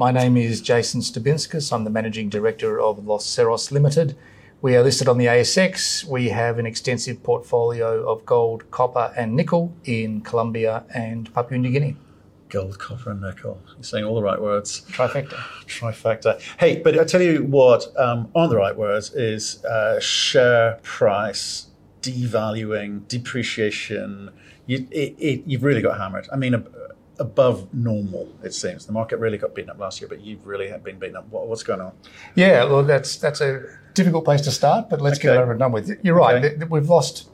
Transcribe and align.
My 0.00 0.10
name 0.10 0.38
is 0.38 0.62
Jason 0.62 1.02
Stirbinskis. 1.02 1.70
I'm 1.74 1.84
the 1.84 1.90
Managing 1.90 2.30
Director 2.30 2.80
of 2.80 3.06
Los 3.06 3.26
Cerros 3.26 3.70
Limited. 3.70 4.16
We 4.62 4.74
are 4.74 4.82
listed 4.82 5.08
on 5.08 5.18
the 5.18 5.26
ASX. 5.26 6.04
We 6.04 6.30
have 6.30 6.58
an 6.58 6.64
extensive 6.64 7.22
portfolio 7.22 8.10
of 8.10 8.24
gold, 8.24 8.70
copper, 8.70 9.12
and 9.14 9.36
nickel 9.36 9.74
in 9.84 10.22
Colombia 10.22 10.84
and 10.94 11.30
Papua 11.34 11.58
New 11.58 11.70
Guinea. 11.70 11.98
Gold, 12.48 12.78
copper, 12.78 13.10
and 13.10 13.20
nickel. 13.20 13.60
You're 13.74 13.82
saying 13.82 14.04
all 14.06 14.14
the 14.14 14.22
right 14.22 14.40
words. 14.40 14.86
Trifecta. 14.90 15.36
Trifecta. 15.66 16.40
Hey, 16.58 16.80
but 16.80 16.98
I 16.98 17.04
tell 17.04 17.20
you 17.20 17.44
what 17.44 17.86
um, 17.98 18.30
aren't 18.34 18.52
the 18.52 18.56
right 18.56 18.74
words 18.74 19.12
is 19.12 19.62
uh, 19.66 20.00
share 20.00 20.80
price, 20.82 21.66
devaluing, 22.00 23.06
depreciation. 23.06 24.30
You, 24.64 24.88
you've 25.44 25.62
really 25.62 25.82
got 25.82 25.98
hammered. 25.98 26.26
I 26.32 26.36
mean, 26.36 26.64
above 27.20 27.72
normal, 27.72 28.28
it 28.42 28.54
seems. 28.54 28.86
The 28.86 28.92
market 28.92 29.18
really 29.18 29.38
got 29.38 29.54
beaten 29.54 29.70
up 29.70 29.78
last 29.78 30.00
year, 30.00 30.08
but 30.08 30.20
you've 30.20 30.44
really 30.44 30.72
been 30.82 30.98
beaten 30.98 31.16
up. 31.16 31.28
What, 31.28 31.46
what's 31.46 31.62
going 31.62 31.80
on? 31.80 31.92
Yeah, 32.34 32.64
well, 32.64 32.82
that's 32.82 33.16
that's 33.16 33.40
a 33.40 33.62
difficult 33.94 34.24
place 34.24 34.40
to 34.42 34.50
start, 34.50 34.88
but 34.90 35.00
let's 35.00 35.18
okay. 35.18 35.28
get 35.28 35.36
it 35.36 35.38
over 35.40 35.52
and 35.52 35.60
done 35.60 35.72
with. 35.72 36.00
You're 36.02 36.16
right. 36.16 36.44
Okay. 36.44 36.64
We've 36.64 36.88
lost 36.88 37.30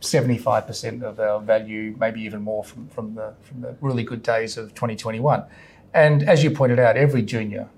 75% 0.00 1.02
of 1.02 1.18
our 1.18 1.40
value, 1.40 1.96
maybe 1.98 2.20
even 2.22 2.42
more 2.42 2.62
from, 2.62 2.88
from, 2.88 3.14
the, 3.14 3.34
from 3.42 3.62
the 3.62 3.76
really 3.80 4.04
good 4.04 4.22
days 4.22 4.56
of 4.56 4.74
2021. 4.74 5.44
And 5.92 6.22
as 6.22 6.44
you 6.44 6.50
pointed 6.50 6.78
out, 6.78 6.96
every 6.96 7.22
junior 7.22 7.68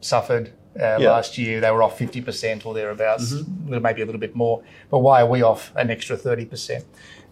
suffered 0.00 0.52
uh, 0.80 0.98
yeah. 0.98 1.10
last 1.10 1.36
year. 1.38 1.60
They 1.60 1.70
were 1.70 1.82
off 1.82 1.98
50% 1.98 2.64
or 2.64 2.74
thereabouts, 2.74 3.32
mm-hmm. 3.32 3.82
maybe 3.82 4.02
a 4.02 4.06
little 4.06 4.20
bit 4.20 4.34
more. 4.34 4.62
But 4.90 5.00
why 5.00 5.22
are 5.22 5.26
we 5.26 5.42
off 5.42 5.72
an 5.76 5.90
extra 5.90 6.16
30%? 6.16 6.84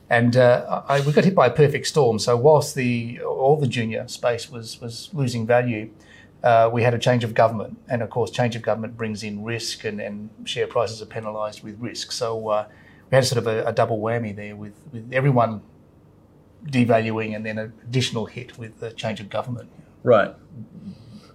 And 0.08 0.36
uh, 0.36 0.82
I, 0.88 1.00
we 1.00 1.12
got 1.12 1.24
hit 1.24 1.34
by 1.34 1.48
a 1.48 1.50
perfect 1.50 1.86
storm. 1.88 2.18
So 2.18 2.36
whilst 2.36 2.74
the 2.74 3.20
all 3.22 3.56
the 3.56 3.66
junior 3.66 4.06
space 4.06 4.50
was 4.50 4.80
was 4.80 5.10
losing 5.12 5.46
value, 5.46 5.90
uh, 6.44 6.70
we 6.72 6.84
had 6.84 6.94
a 6.94 6.98
change 6.98 7.24
of 7.24 7.34
government, 7.34 7.76
and 7.88 8.02
of 8.02 8.10
course, 8.10 8.30
change 8.30 8.54
of 8.54 8.62
government 8.62 8.96
brings 8.96 9.24
in 9.24 9.42
risk, 9.42 9.84
and, 9.84 10.00
and 10.00 10.30
share 10.44 10.68
prices 10.68 11.02
are 11.02 11.06
penalised 11.06 11.64
with 11.64 11.80
risk. 11.80 12.12
So 12.12 12.48
uh, 12.48 12.68
we 13.10 13.16
had 13.16 13.24
sort 13.24 13.38
of 13.38 13.48
a, 13.48 13.64
a, 13.66 13.72
double 13.72 13.98
whammy 13.98 14.34
there 14.34 14.54
with, 14.54 14.74
with 14.92 15.12
everyone 15.12 15.62
devaluing, 16.66 17.34
and 17.34 17.44
then 17.44 17.58
an 17.58 17.72
additional 17.82 18.26
hit 18.26 18.56
with 18.58 18.78
the 18.78 18.92
change 18.92 19.18
of 19.18 19.28
government. 19.28 19.68
Right. 20.04 20.32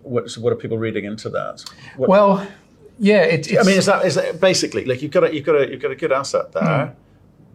What, 0.02 0.30
so 0.32 0.40
what 0.40 0.54
are 0.54 0.56
people 0.56 0.78
reading 0.78 1.04
into 1.04 1.30
that? 1.32 1.66
What, 1.98 2.10
well, 2.10 2.48
yeah, 2.98 3.24
it, 3.24 3.52
I 3.60 3.64
mean, 3.64 3.78
is 3.78 3.88
that 3.88 4.06
is 4.06 4.16
that 4.16 4.40
basically 4.40 4.86
like 4.86 5.02
you've 5.02 5.12
got 5.12 5.26
a, 5.26 5.36
you've 5.36 5.46
got 5.46 5.60
a, 5.60 5.70
you've 5.70 5.82
got 5.82 5.92
a 5.92 5.96
good 5.96 6.14
asset 6.14 6.54
there. 6.54 6.64
Mm 6.64 6.96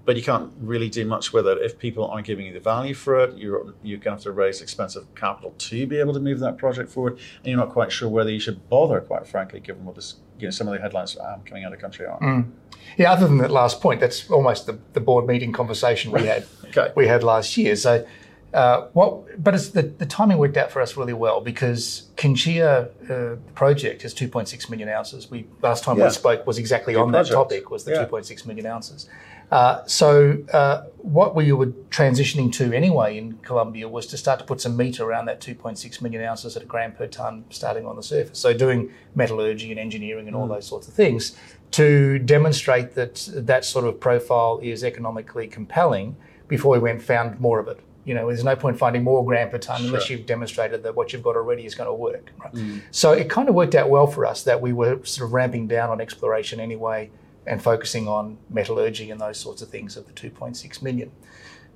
but 0.07 0.17
you 0.17 0.23
can't 0.23 0.53
really 0.61 0.89
do 0.89 1.05
much 1.05 1.33
with 1.33 1.47
it 1.49 1.59
if 1.59 1.79
people 1.79 2.07
aren't 2.07 2.27
giving 2.27 2.47
you 2.47 2.53
the 2.53 2.61
value 2.61 2.95
for 2.95 3.19
it. 3.19 3.37
You're 3.37 3.75
you're 3.83 3.99
going 3.99 4.05
to 4.05 4.11
have 4.11 4.21
to 4.23 4.31
raise 4.31 4.63
expensive 4.63 5.13
capital 5.17 5.53
to 5.59 5.87
be 5.87 5.99
able 5.99 6.15
to 6.15 6.21
move 6.21 6.39
that 6.39 6.57
project 6.57 6.91
forward, 6.91 7.15
and 7.39 7.47
you're 7.47 7.59
not 7.59 7.71
quite 7.71 7.91
sure 7.91 8.09
whether 8.09 8.31
you 8.31 8.39
should 8.39 8.69
bother. 8.71 9.01
Quite 9.01 9.27
frankly, 9.27 9.61
given 9.61 9.85
what 9.85 9.97
this 9.97 10.15
you 10.39 10.47
know 10.47 10.51
some 10.51 10.69
of 10.69 10.75
the 10.75 10.81
headlines 10.81 11.19
um, 11.19 11.43
coming 11.45 11.65
out 11.65 11.73
of 11.73 11.79
the 11.79 11.83
country 11.83 12.07
are. 12.07 12.21
Mm. 12.21 12.53
Yeah, 12.97 13.13
other 13.13 13.27
than 13.27 13.39
that 13.39 13.51
last 13.51 13.81
point, 13.81 14.01
that's 14.01 14.31
almost 14.31 14.67
the, 14.67 14.79
the 14.93 15.01
board 15.01 15.27
meeting 15.27 15.53
conversation 15.53 16.13
we 16.13 16.27
had 16.27 16.47
okay. 16.67 16.93
we 16.97 17.07
had 17.09 17.23
last 17.23 17.57
year. 17.57 17.77
So. 17.77 18.07
Uh, 18.55 18.89
what, 18.95 19.43
but 19.43 19.53
the, 19.75 19.83
the 19.83 20.07
timing 20.07 20.39
worked 20.39 20.57
out 20.57 20.71
for 20.71 20.81
us 20.81 20.97
really 20.97 21.13
well 21.13 21.43
because 21.43 22.09
Quinchía 22.17 22.89
uh, 23.11 23.37
project 23.55 24.03
is 24.03 24.15
2.6 24.15 24.71
million 24.71 24.89
ounces. 24.89 25.31
We 25.31 25.47
last 25.61 25.85
time 25.85 25.99
yeah. 25.99 26.05
we 26.05 26.11
spoke 26.11 26.47
was 26.47 26.57
exactly 26.57 26.95
Good 26.95 27.03
on 27.03 27.11
project. 27.11 27.31
that 27.31 27.35
topic 27.35 27.71
was 27.71 27.85
the 27.85 27.91
yeah. 27.91 28.07
2.6 28.07 28.47
million 28.47 28.65
ounces. 28.65 29.11
Uh, 29.51 29.85
so 29.87 30.39
uh, 30.53 30.83
what 30.99 31.37
we 31.37 31.53
were 31.53 31.67
transitioning 31.67 32.53
to 32.53 32.73
anyway 32.73 33.17
in 33.17 33.35
Colombia 33.39 33.89
was 33.89 34.07
to 34.07 34.17
start 34.17 34.41
to 34.41 34.45
put 34.45 34.61
some 34.61 34.77
meat 34.77 34.99
around 34.99 35.27
that 35.27 35.41
2.6 35.41 36.03
million 36.03 36.25
ounces 36.25 36.57
at 36.57 36.63
a 36.63 36.67
gram 36.67 36.93
per 36.93 37.07
ton 37.07 37.45
starting 37.51 37.87
on 37.87 37.95
the 37.95 38.03
surface. 38.03 38.39
So 38.39 38.53
doing 38.53 38.91
metallurgy 39.15 39.71
and 39.71 39.79
engineering 39.79 40.27
and 40.27 40.35
all 40.35 40.47
mm. 40.47 40.55
those 40.55 40.67
sorts 40.67 40.89
of 40.89 40.95
things 40.95 41.37
to 41.73 42.19
demonstrate 42.19 42.95
that 42.95 43.29
that 43.35 43.65
sort 43.65 43.85
of 43.85 44.01
profile 44.01 44.59
is 44.63 44.83
economically 44.83 45.47
compelling 45.47 46.17
before 46.49 46.73
we 46.73 46.79
went 46.79 47.03
found 47.03 47.39
more 47.41 47.61
of 47.61 47.69
it. 47.69 47.79
You 48.05 48.15
know, 48.15 48.29
there's 48.29 48.45
no 48.45 48.55
point 48.55 48.79
finding 48.79 49.03
more 49.03 49.25
gram 49.25 49.51
per 49.51 49.59
ton 49.59 49.79
sure. 49.79 49.87
unless 49.89 50.11
you've 50.11 50.27
demonstrated 50.27 50.83
that 50.85 50.95
what 50.95 51.13
you've 51.13 51.25
got 51.25 51.35
already 51.37 51.67
is 51.67 51.75
going 51.75 51.89
to 51.89 51.95
work. 51.95 52.31
Right? 52.43 52.53
Mm. 52.53 52.83
So 52.91 53.13
it 53.13 53.29
kind 53.29 53.49
of 53.49 53.55
worked 53.55 53.75
out 53.75 53.91
well 53.91 54.07
for 54.07 54.27
us 54.27 54.43
that 54.45 54.61
we 54.61 54.73
were 54.73 55.05
sort 55.05 55.27
of 55.27 55.33
ramping 55.33 55.67
down 55.69 55.91
on 55.91 56.01
exploration 56.01 56.59
anyway 56.59 57.11
and 57.47 57.63
focusing 57.63 58.09
on 58.09 58.39
metallurgy 58.51 59.11
and 59.11 59.21
those 59.21 59.39
sorts 59.39 59.63
of 59.63 59.69
things 59.69 59.97
of 59.97 60.07
the 60.07 60.13
2.6 60.13 60.83
million, 60.83 61.11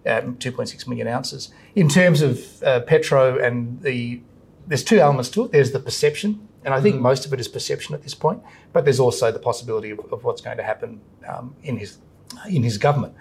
um, 0.07 0.37
2.6 0.37 0.89
million 0.89 1.07
ounces. 1.07 1.51
In 1.75 1.89
terms 1.89 2.23
of 2.23 2.63
uh, 2.63 2.81
Petro 2.81 3.39
and 3.39 3.81
the, 3.83 4.21
there's 4.67 4.85
two 4.85 4.99
elements 4.99 5.31
to 5.31 5.45
it. 5.45 5.53
There's 5.53 5.73
the 5.73 5.81
perception, 5.81 6.49
and 6.65 6.75
I 6.75 6.81
think 6.81 6.97
mm-hmm. 6.97 7.05
most 7.05 7.27
of 7.27 7.33
it 7.33 7.41
is 7.41 7.49
perception 7.49 7.95
at 7.95 8.03
this 8.03 8.15
point, 8.15 8.43
but 8.73 8.85
there's 8.85 9.01
also 9.01 9.33
the 9.33 9.39
possibility 9.39 9.91
of, 9.91 10.01
of 10.13 10.25
what's 10.25 10.41
going 10.41 10.57
to 10.59 10.63
happen 10.63 11.01
um, 11.27 11.55
in 11.63 11.79
his 11.79 11.99
in 12.49 12.63
his 12.63 12.79
government. 12.79 13.15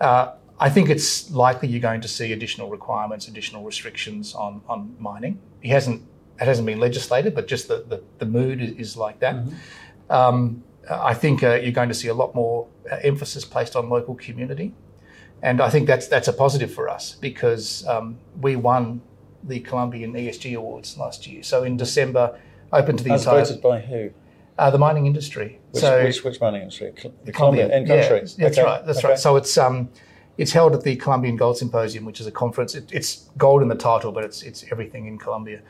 Uh, 0.00 0.32
I 0.60 0.70
think 0.70 0.90
it's 0.90 1.28
likely 1.32 1.68
you're 1.68 1.80
going 1.80 2.02
to 2.02 2.08
see 2.08 2.32
additional 2.32 2.70
requirements, 2.70 3.26
additional 3.26 3.64
restrictions 3.64 4.32
on, 4.32 4.62
on 4.68 4.94
mining. 5.00 5.40
He 5.60 5.70
hasn't 5.70 6.02
it 6.40 6.44
hasn't 6.44 6.66
been 6.66 6.78
legislated, 6.80 7.34
but 7.34 7.48
just 7.48 7.68
the, 7.68 7.84
the, 7.88 8.02
the 8.18 8.26
mood 8.26 8.60
is, 8.60 8.72
is 8.72 8.96
like 8.96 9.20
that. 9.20 9.36
Mm-hmm. 9.36 10.12
Um, 10.12 10.64
I 10.90 11.14
think 11.14 11.42
uh, 11.42 11.54
you're 11.54 11.72
going 11.72 11.88
to 11.88 11.94
see 11.94 12.08
a 12.08 12.14
lot 12.14 12.34
more 12.34 12.66
uh, 12.90 12.96
emphasis 13.02 13.44
placed 13.44 13.76
on 13.76 13.88
local 13.88 14.14
community, 14.14 14.74
and 15.42 15.60
I 15.60 15.70
think 15.70 15.86
that's 15.86 16.08
that's 16.08 16.28
a 16.28 16.32
positive 16.32 16.72
for 16.72 16.88
us 16.88 17.16
because 17.20 17.86
um, 17.86 18.18
we 18.40 18.56
won 18.56 19.00
the 19.44 19.60
Colombian 19.60 20.12
ESG 20.14 20.56
awards 20.56 20.96
last 20.98 21.26
year. 21.26 21.42
So 21.42 21.64
in 21.64 21.76
December, 21.76 22.38
open 22.72 22.96
to 22.96 23.04
the 23.04 23.12
As 23.12 23.24
entire. 23.24 23.44
voted 23.44 23.62
by 23.62 23.80
who? 23.80 24.10
Uh, 24.58 24.70
the 24.70 24.78
mining 24.78 25.06
industry. 25.06 25.60
Which, 25.70 25.82
so, 25.82 26.04
which, 26.04 26.24
which 26.24 26.40
mining 26.40 26.62
industry? 26.62 26.92
The 27.24 27.32
Colombian 27.32 27.70
in 27.70 27.86
country. 27.86 28.18
Yeah, 28.18 28.20
that's 28.20 28.58
okay. 28.58 28.62
right. 28.62 28.86
That's 28.86 28.98
okay. 28.98 29.08
right. 29.08 29.18
So 29.18 29.36
it's 29.36 29.56
um, 29.56 29.88
it's 30.36 30.52
held 30.52 30.74
at 30.74 30.82
the 30.82 30.96
Colombian 30.96 31.36
Gold 31.36 31.58
Symposium, 31.58 32.04
which 32.04 32.20
is 32.20 32.26
a 32.26 32.32
conference. 32.32 32.74
It, 32.74 32.90
it's 32.92 33.30
gold 33.38 33.62
in 33.62 33.68
the 33.68 33.74
title, 33.74 34.12
but 34.12 34.24
it's 34.24 34.42
it's 34.42 34.64
everything 34.70 35.06
in 35.06 35.18
Colombia. 35.18 35.62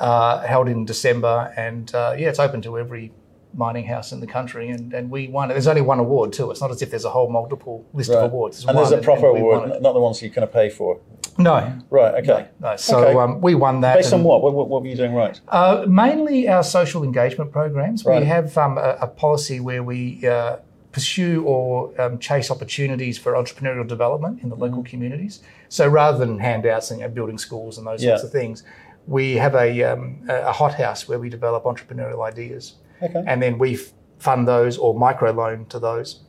Uh, 0.00 0.40
held 0.40 0.68
in 0.68 0.84
December, 0.84 1.52
and 1.56 1.94
uh, 1.94 2.14
yeah, 2.18 2.28
it's 2.28 2.40
open 2.40 2.60
to 2.62 2.78
every 2.78 3.12
mining 3.54 3.86
house 3.86 4.12
in 4.12 4.20
the 4.20 4.26
country, 4.26 4.70
and, 4.70 4.92
and 4.92 5.10
we 5.10 5.28
won 5.28 5.50
it. 5.50 5.54
There's 5.54 5.66
only 5.66 5.82
one 5.82 5.98
award 5.98 6.32
too. 6.32 6.50
It's 6.50 6.60
not 6.60 6.70
as 6.70 6.82
if 6.82 6.90
there's 6.90 7.04
a 7.04 7.10
whole 7.10 7.30
multiple 7.30 7.86
list 7.92 8.10
right. 8.10 8.18
of 8.18 8.32
awards. 8.32 8.58
There's 8.58 8.68
and 8.68 8.78
there's 8.78 8.92
a 8.92 8.98
proper 8.98 9.26
award, 9.26 9.80
not 9.80 9.92
the 9.92 10.00
ones 10.00 10.22
you 10.22 10.30
kind 10.30 10.44
of 10.44 10.52
pay 10.52 10.70
for. 10.70 11.00
No. 11.38 11.76
Right. 11.90 12.14
Okay. 12.22 12.48
No. 12.60 12.70
no. 12.70 12.76
So 12.76 13.04
okay. 13.04 13.18
Um, 13.18 13.40
we 13.40 13.54
won 13.54 13.80
that. 13.80 13.96
Based 13.96 14.12
on 14.12 14.22
what? 14.22 14.42
what? 14.42 14.54
What 14.54 14.82
were 14.82 14.88
you 14.88 14.96
doing 14.96 15.14
right? 15.14 15.40
Uh, 15.48 15.84
mainly 15.88 16.48
our 16.48 16.62
social 16.62 17.02
engagement 17.02 17.52
programs. 17.52 18.04
Right. 18.04 18.20
We 18.20 18.26
have 18.26 18.56
um, 18.56 18.78
a, 18.78 18.98
a, 19.00 19.06
policy 19.06 19.60
where 19.60 19.82
we. 19.82 20.26
Uh, 20.26 20.58
pursue 20.92 21.42
or 21.42 21.92
um, 22.00 22.20
chase 22.20 22.52
opportunities 22.52 23.18
for 23.18 23.32
entrepreneurial 23.32 23.84
development 23.86 24.40
in 24.44 24.48
the 24.48 24.54
local 24.54 24.78
mm-hmm. 24.78 24.90
communities. 24.90 25.42
So 25.68 25.88
rather 25.88 26.16
than 26.16 26.38
handouts 26.38 26.92
and 26.92 27.00
you 27.00 27.06
know, 27.08 27.12
building 27.12 27.36
schools 27.36 27.78
and 27.78 27.86
those 27.86 28.00
yeah. 28.00 28.10
sorts 28.10 28.22
of 28.22 28.30
things, 28.30 28.62
we 29.06 29.34
have 29.34 29.56
a, 29.56 29.82
um, 29.82 30.20
a 30.28 30.52
hothouse 30.52 31.08
where 31.08 31.18
we 31.18 31.28
develop 31.28 31.64
entrepreneurial 31.64 32.24
ideas. 32.24 32.74
Okay. 33.04 33.24
And 33.26 33.42
then 33.42 33.58
we 33.58 33.78
fund 34.18 34.48
those 34.48 34.78
or 34.78 34.94
microloan 34.94 35.68
to 35.68 35.78
those, 35.78 36.20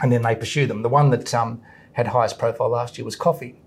and 0.00 0.12
then 0.12 0.22
they 0.22 0.34
pursue 0.34 0.66
them. 0.66 0.82
The 0.82 0.88
one 0.88 1.10
that 1.10 1.32
um, 1.34 1.60
had 1.92 2.06
highest 2.06 2.38
profile 2.38 2.70
last 2.70 2.98
year 2.98 3.04
was 3.04 3.16
coffee. 3.16 3.60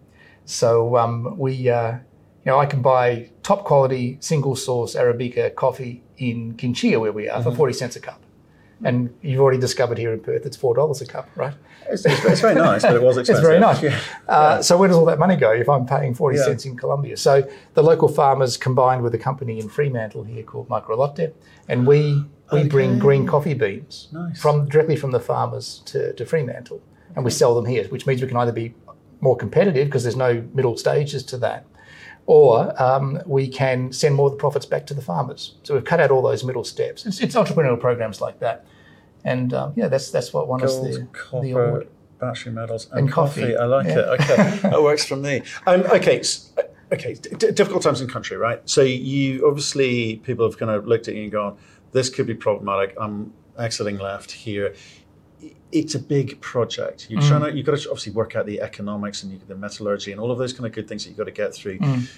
So 0.46 0.96
um, 0.98 1.38
we, 1.38 1.70
uh, 1.70 1.94
you 1.94 2.00
know, 2.46 2.60
I 2.60 2.66
can 2.66 2.82
buy 2.82 3.30
top 3.44 3.66
quality 3.66 4.18
single 4.22 4.56
source 4.56 4.96
Arabica 4.96 5.54
coffee 5.56 6.04
in 6.18 6.56
Quinchía 6.56 7.00
where 7.00 7.12
we 7.12 7.28
are 7.28 7.40
mm-hmm. 7.42 7.50
for 7.50 7.56
40 7.56 7.74
cents 7.74 7.96
a 7.96 8.00
cup. 8.00 8.22
And 8.84 9.14
you've 9.22 9.40
already 9.40 9.60
discovered 9.60 9.98
here 9.98 10.12
in 10.14 10.20
Perth 10.20 10.46
it's 10.46 10.58
four 10.58 10.76
dollars 10.76 11.02
a 11.02 11.06
cup, 11.06 11.30
right? 11.36 11.54
It's, 11.90 12.06
it's, 12.06 12.26
it's, 12.26 12.42
very 12.42 12.56
nice, 12.56 12.82
but 12.82 12.96
it 12.96 13.02
was 13.02 13.18
expensive. 13.18 13.44
it's 13.44 13.48
very 13.48 13.60
nice. 13.60 13.82
Yeah. 13.82 14.00
Uh, 14.28 14.62
so 14.62 14.78
where 14.78 14.90
does 14.90 14.98
all 14.98 15.06
that 15.06 15.18
money 15.18 15.38
go 15.38 15.52
if 15.54 15.70
I'm 15.70 15.86
paying 15.86 16.14
forty 16.14 16.38
yeah. 16.38 16.44
cents 16.44 16.66
in 16.66 16.76
Colombia? 16.76 17.16
So 17.16 17.50
the 17.74 17.82
local 17.82 18.10
farmers 18.10 18.58
combined 18.58 19.02
with 19.02 19.16
a 19.16 19.18
company 19.18 19.60
in 19.60 19.70
Fremantle 19.70 20.24
here 20.24 20.44
called 20.44 20.68
Microlotte, 20.68 21.34
and 21.70 21.88
we 21.88 22.26
we 22.52 22.60
okay. 22.60 22.70
bring 22.70 23.00
green 23.00 23.26
coffee 23.26 23.54
beans 23.54 24.08
nice. 24.12 24.40
from 24.40 24.68
directly 24.68 24.96
from 24.96 25.12
the 25.12 25.20
farmers 25.20 25.82
to, 25.86 26.14
to 26.14 26.26
Fremantle, 26.26 26.82
and 27.16 27.26
we 27.26 27.32
sell 27.32 27.56
them 27.56 27.66
here, 27.66 27.86
which 27.86 28.06
means 28.06 28.22
we 28.22 28.28
can 28.28 28.38
either 28.38 28.52
be 28.52 28.76
more 29.22 29.36
competitive 29.36 29.88
because 29.88 30.04
there's 30.04 30.16
no 30.16 30.44
middle 30.54 30.78
stages 30.78 31.24
to 31.24 31.38
that, 31.38 31.66
or 32.28 32.80
um, 32.82 33.20
we 33.26 33.48
can 33.48 33.92
send 33.92 34.16
more 34.16 34.28
of 34.28 34.34
the 34.34 34.38
profits 34.38 34.66
back 34.66 34.86
to 34.88 34.94
the 34.94 35.02
farmers. 35.02 35.56
So 35.64 35.74
we've 35.74 35.84
cut 35.84 36.00
out 36.00 36.12
all 36.12 36.22
those 36.22 36.44
middle 36.44 36.64
steps. 36.64 37.06
It's, 37.06 37.20
it's 37.20 37.36
entrepreneurial 37.36 37.80
programs 37.80 38.22
like 38.22 38.40
that, 38.40 38.66
and 39.24 39.54
um, 39.54 39.74
yeah, 39.76 39.88
that's 39.88 40.12
that's 40.12 40.32
what 40.32 40.48
won 40.48 40.64
us 40.64 40.78
the, 40.80 41.08
copper, 41.14 41.42
the 41.42 41.52
award. 41.52 41.88
Battery 42.20 42.54
metals 42.54 42.88
and, 42.92 43.00
and 43.02 43.12
coffee. 43.12 43.42
coffee. 43.42 43.58
I 43.58 43.66
like 43.66 43.88
yeah. 43.88 44.00
it. 44.00 44.22
Okay, 44.22 44.58
that 44.70 44.82
works 44.82 45.04
for 45.06 45.16
me. 45.16 45.42
Um, 45.66 45.82
okay. 45.84 46.22
So, 46.24 46.52
okay, 46.92 47.14
D- 47.14 47.52
difficult 47.52 47.84
times 47.84 48.02
in 48.02 48.08
country, 48.08 48.38
right? 48.38 48.62
So 48.70 48.82
you 48.82 49.48
obviously 49.48 50.18
people 50.18 50.46
have 50.50 50.58
kind 50.58 50.72
of 50.72 50.88
looked 50.88 51.08
at 51.08 51.16
you 51.16 51.24
and 51.24 51.32
gone, 51.32 51.58
"This 51.92 52.10
could 52.10 52.28
be 52.28 52.36
problematic." 52.36 52.96
I'm 53.00 53.34
exiting 53.58 53.98
left 53.98 54.32
here 54.32 54.76
it's 55.72 55.96
a 55.96 56.00
big 56.00 56.40
project. 56.42 57.08
You're 57.10 57.22
mm. 57.22 57.28
trying 57.28 57.42
to, 57.42 57.56
you've 57.56 57.66
got 57.66 57.78
to 57.78 57.90
obviously 57.90 58.14
work 58.14 58.36
out 58.36 58.46
the 58.46 58.62
economics 58.62 59.24
and 59.24 59.34
you, 59.34 59.42
the 59.48 59.56
metallurgy 59.56 60.12
and 60.12 60.22
all 60.22 60.32
of 60.32 60.38
those 60.38 60.54
kind 60.54 60.66
of 60.66 60.72
good 60.72 60.88
things 60.88 61.04
that 61.04 61.10
you've 61.10 61.18
got 61.18 61.26
to 61.26 61.32
get 61.32 61.54
through. 61.54 61.80
Mm. 61.80 62.10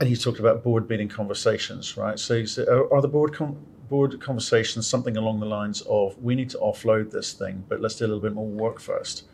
and 0.00 0.10
you 0.10 0.16
talked 0.16 0.38
about 0.38 0.62
board 0.62 0.88
meeting 0.88 1.08
conversations, 1.08 1.96
right? 1.96 2.18
So, 2.18 2.44
so 2.44 2.88
are 2.90 3.00
the 3.00 3.08
board 3.08 3.34
com- 3.34 3.58
board 3.88 4.20
conversations 4.20 4.86
something 4.86 5.16
along 5.16 5.40
the 5.40 5.46
lines 5.46 5.82
of 5.82 6.20
we 6.22 6.34
need 6.34 6.50
to 6.50 6.58
offload 6.58 7.10
this 7.10 7.32
thing, 7.32 7.64
but 7.68 7.80
let's 7.80 7.96
do 7.96 8.04
a 8.04 8.08
little 8.08 8.22
bit 8.22 8.32
more 8.32 8.46
work 8.46 8.80
first? 8.80 9.24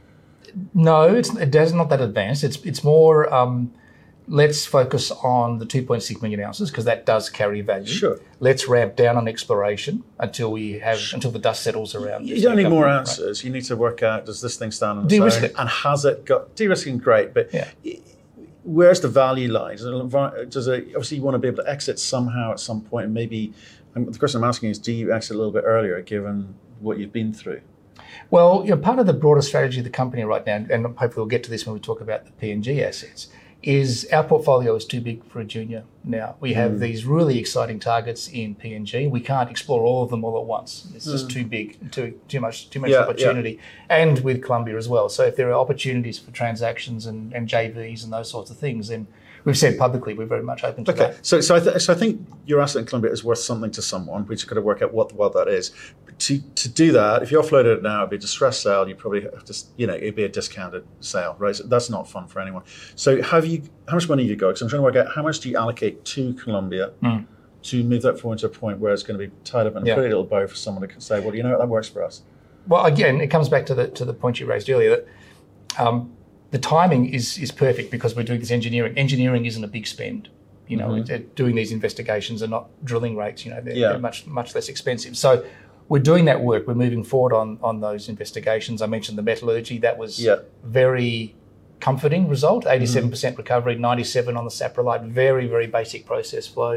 No, 0.75 1.03
it's 1.05 1.35
it 1.37 1.51
does 1.51 1.73
not 1.73 1.89
that 1.91 2.01
advanced. 2.01 2.45
It's 2.45 2.57
it's 2.65 2.83
more. 2.83 3.33
Um, 3.33 3.73
let's 4.29 4.65
focus 4.65 5.11
on 5.11 5.59
the 5.59 5.67
2.6 5.67 6.23
million 6.23 6.41
ounces 6.41 6.71
because 6.71 6.85
that 6.85 7.07
does 7.07 7.29
carry 7.29 7.61
value. 7.61 7.87
Sure. 7.87 8.21
Let's 8.41 8.69
ramp 8.69 8.97
down 8.97 9.17
on 9.17 9.29
exploration 9.29 10.05
until 10.19 10.53
we 10.53 10.79
have 10.79 10.99
sure. 10.99 11.17
until 11.17 11.31
the 11.31 11.39
dust 11.39 11.63
settles 11.63 11.95
around. 11.95 12.29
You 12.29 12.41
don't 12.41 12.57
need 12.57 12.69
more 12.69 12.89
ounces. 12.89 13.41
Right? 13.41 13.45
You 13.45 13.53
need 13.53 13.65
to 13.65 13.77
work 13.77 14.03
out 14.03 14.27
does 14.27 14.41
this 14.41 14.57
thing 14.57 14.71
stand 14.71 15.01
on 15.01 15.07
its 15.07 15.37
own, 15.37 15.45
it. 15.45 15.55
and 15.59 15.69
has 15.69 16.05
it 16.05 16.25
got 16.25 16.55
de-risking? 16.55 16.99
Great, 16.99 17.35
but 17.35 17.53
yeah. 17.53 17.69
where's 18.65 19.01
the 19.01 19.09
value 19.09 19.51
lie? 19.51 19.75
Does 19.75 19.85
it, 19.85 20.51
does 20.51 20.69
it, 20.69 20.87
obviously 20.89 21.17
you 21.17 21.23
want 21.23 21.35
to 21.35 21.39
be 21.39 21.49
able 21.49 21.63
to 21.63 21.71
exit 21.71 21.99
somehow 21.99 22.53
at 22.53 22.61
some 22.61 22.81
point, 22.83 23.07
and 23.07 23.15
maybe. 23.15 23.53
Um, 23.95 24.11
the 24.11 24.19
question 24.19 24.43
I'm 24.43 24.49
asking 24.49 24.71
is, 24.71 24.79
do 24.79 24.91
you 24.91 25.13
exit 25.13 25.35
a 25.35 25.39
little 25.39 25.53
bit 25.53 25.65
earlier, 25.67 26.01
given 26.01 26.55
what 26.81 26.99
you've 26.99 27.13
been 27.13 27.35
through? 27.35 27.61
Well, 28.31 28.63
you 28.65 28.71
know, 28.71 28.79
part 28.79 28.99
of 28.99 29.07
the 29.07 29.13
broader 29.13 29.43
strategy 29.43 29.81
of 29.81 29.85
the 29.85 29.91
company 29.91 30.25
right 30.25 30.45
now, 30.47 30.65
and 30.71 30.87
hopefully 30.87 31.13
we'll 31.17 31.27
get 31.27 31.45
to 31.45 31.51
this 31.51 31.67
when 31.67 31.75
we 31.75 31.81
talk 31.81 32.01
about 32.01 32.25
the 32.25 32.33
PNG 32.33 32.83
assets, 32.83 33.29
is 33.63 34.07
our 34.13 34.25
portfolio 34.25 34.75
is 34.75 34.85
too 34.85 35.01
big 35.01 35.25
for 35.27 35.41
a 35.41 35.45
junior 35.45 35.85
now. 36.05 36.37
We 36.41 36.55
have 36.55 36.73
mm. 36.73 36.79
these 36.81 37.05
really 37.05 37.39
exciting 37.39 37.79
targets 37.79 38.29
in 38.29 38.55
PNG. 38.55 39.11
We 39.11 39.21
can't 39.21 39.51
explore 39.51 39.83
all 39.83 40.03
of 40.03 40.11
them 40.11 40.25
all 40.25 40.39
at 40.39 40.47
once. 40.47 40.89
It's 40.95 41.05
just 41.05 41.29
mm. 41.29 41.33
too 41.33 41.45
big, 41.45 41.93
too 41.93 42.19
too 42.29 42.41
much 42.41 42.71
too 42.71 42.81
much 42.81 42.91
yeah, 42.91 42.99
opportunity. 42.99 43.59
Yeah. 43.89 43.97
And 43.97 44.19
with 44.21 44.43
Colombia 44.43 44.77
as 44.77 44.89
well. 44.89 45.09
So 45.09 45.25
if 45.25 45.37
there 45.37 45.49
are 45.51 45.59
opportunities 45.59 46.19
for 46.19 46.31
transactions 46.31 47.07
and, 47.07 47.33
and 47.33 47.49
JVs 47.49 48.05
and 48.05 48.13
those 48.13 48.31
sorts 48.31 48.51
of 48.51 48.59
things, 48.59 48.89
then 48.89 49.07
we've 49.45 49.59
said 49.59 49.79
publicly 49.79 50.15
we're 50.15 50.27
very 50.27 50.43
much 50.43 50.65
open 50.65 50.85
to 50.85 50.93
okay. 50.93 50.99
that. 50.99 51.27
So, 51.27 51.41
so 51.41 51.57
I, 51.57 51.61
th- 51.61 51.81
so 51.81 51.93
I 51.93 51.97
think 51.97 52.27
your 52.47 52.61
asset 52.61 52.81
in 52.81 52.87
Colombia 52.87 53.11
is 53.11 53.25
worth 53.25 53.39
something 53.39 53.71
to 53.73 53.83
someone. 53.83 54.27
We 54.27 54.37
just 54.37 54.49
got 54.49 54.55
to 54.55 54.63
work 54.63 54.83
out 54.83 54.93
what 54.93 55.13
what 55.13 55.33
that 55.35 55.49
is. 55.49 55.73
To 56.19 56.39
to 56.39 56.69
do 56.69 56.93
that, 56.93 57.23
if 57.23 57.33
you 57.33 57.39
offloaded 57.41 57.79
it 57.79 57.83
now, 57.83 58.01
it'd 58.01 58.11
be 58.11 58.17
a 58.17 58.19
distressed 58.19 58.63
sale. 58.63 58.89
You 58.89 58.95
probably 58.95 59.23
have 59.23 59.45
to, 59.45 59.65
you 59.77 59.87
know, 59.87 59.95
it'd 59.95 60.15
be 60.15 60.25
a 60.25 60.29
discounted 60.29 60.87
sale, 61.01 61.37
right? 61.39 61.55
So 61.55 61.65
that's 61.65 61.91
not 61.91 62.09
fun 62.09 62.29
for 62.29 62.41
anyone. 62.41 62.63
So, 62.95 63.23
have 63.23 63.47
you? 63.47 63.63
How 63.89 63.95
much 63.95 64.09
money 64.09 64.23
have 64.23 64.31
you 64.31 64.37
got? 64.37 64.49
Because 64.49 64.63
I'm 64.63 64.69
trying 64.69 64.81
to 64.81 64.85
work 64.85 64.97
out 64.97 65.13
how 65.15 65.23
much 65.23 65.41
do 65.41 65.49
you 65.49 65.57
allocate 65.57 65.92
to 66.05 66.35
Colombia. 66.35 66.93
Mm. 67.03 67.27
To 67.67 67.85
move 67.85 68.03
that 68.03 68.19
forward 68.19 68.41
to 68.41 68.47
a 68.47 68.49
point 68.49 68.81
where 68.81 68.93
it's 68.93 69.05
going 69.05 69.21
to 69.21 69.25
be 69.25 69.33
tied 69.45 69.69
up 69.69 69.77
in 69.77 69.85
a 69.85 69.87
yeah. 69.87 69.95
pretty 69.95 70.09
little 70.09 70.25
bow 70.25 70.49
for 70.49 70.57
someone 70.57 70.89
to 70.89 71.01
say, 71.01 71.21
"Well, 71.21 71.33
you 71.33 71.45
know 71.45 71.51
what, 71.51 71.61
that 71.61 71.69
works 71.69 71.89
for 71.89 72.03
us." 72.03 72.23
Well, 72.67 72.85
again, 72.85 73.21
it 73.21 73.29
comes 73.29 73.49
back 73.49 73.67
to 73.67 73.75
the 73.75 73.87
to 73.89 74.05
the 74.05 74.13
point 74.13 74.41
you 74.41 74.47
raised 74.47 74.69
earlier 74.69 74.91
that 74.97 75.07
um, 75.79 76.13
the 76.51 76.59
timing 76.59 77.13
is 77.13 77.39
is 77.39 77.53
perfect 77.53 77.91
because 77.91 78.17
we're 78.17 78.25
doing 78.25 78.41
this 78.41 78.51
engineering. 78.51 78.97
Engineering 78.97 79.47
isn't 79.47 79.63
a 79.63 79.69
big 79.69 79.87
spend. 79.87 80.29
You 80.69 80.77
know, 80.77 80.89
mm-hmm. 80.89 81.29
doing 81.35 81.55
these 81.55 81.73
investigations 81.73 82.43
are 82.43 82.49
not 82.49 82.69
drilling 82.85 83.17
rates. 83.17 83.45
You 83.45 83.53
know, 83.53 83.61
they're, 83.61 83.75
yeah. 83.75 83.89
they're, 83.91 83.99
much 83.99 84.27
much 84.27 84.55
less 84.55 84.69
expensive. 84.69 85.17
So 85.17 85.45
we're 85.89 85.99
doing 85.99 86.25
that 86.27 86.41
work. 86.41 86.67
We're 86.67 86.75
moving 86.75 87.05
forward 87.05 87.33
on 87.33 87.59
on 87.63 87.81
those 87.81 88.09
investigations. 88.09 88.81
I 88.81 88.87
mentioned 88.87 89.19
the 89.19 89.23
metallurgy. 89.23 89.79
That 89.79 89.99
was 89.99 90.23
yeah. 90.23 90.37
very 90.65 91.35
comforting 91.83 92.25
result. 92.37 92.63
Eighty-seven 92.75 93.11
percent 93.11 93.35
mm-hmm. 93.35 93.43
recovery, 93.43 93.75
ninety-seven 93.89 94.33
on 94.41 94.45
the 94.51 94.55
saprolite. 94.61 95.05
Very 95.23 95.47
very 95.55 95.69
basic 95.79 96.07
process 96.07 96.45
flow. 96.55 96.75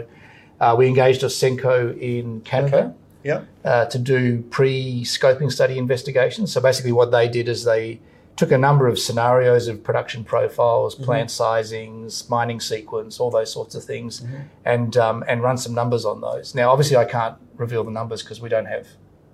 Uh, 0.60 0.75
we 0.80 0.88
engaged 0.88 1.22
Ausenco 1.22 1.75
in 2.13 2.42
Canada. 2.42 2.78
Okay. 2.78 2.96
Yeah. 3.31 3.42
Uh, 3.72 3.86
to 3.94 3.98
do 3.98 4.44
pre-scoping 4.57 5.52
study 5.52 5.75
investigations. 5.86 6.54
So 6.54 6.62
basically, 6.62 6.92
what 6.92 7.10
they 7.10 7.28
did 7.28 7.48
is 7.50 7.63
they 7.63 8.00
took 8.36 8.52
a 8.52 8.57
number 8.68 8.86
of 8.88 9.00
scenarios 9.00 9.68
of 9.68 9.84
production 9.84 10.24
profiles, 10.24 10.94
mm-hmm. 10.94 11.06
plant 11.06 11.30
sizings, 11.30 12.30
mining 12.30 12.60
sequence, 12.60 13.19
all 13.22 13.31
those 13.31 13.51
sorts 13.51 13.74
of 13.74 13.84
things, 13.84 14.22
mm-hmm. 14.22 14.42
and 14.74 14.92
um, 15.06 15.24
and 15.28 15.42
run 15.42 15.58
some 15.58 15.74
numbers 15.74 16.06
on 16.06 16.22
those. 16.22 16.54
Now, 16.54 16.68
obviously, 16.74 16.98
I 16.98 17.06
can't 17.06 17.36
reveal 17.58 17.84
the 17.84 17.96
numbers 18.00 18.22
because 18.22 18.40
we 18.46 18.50
don't 18.56 18.69
have 18.75 18.86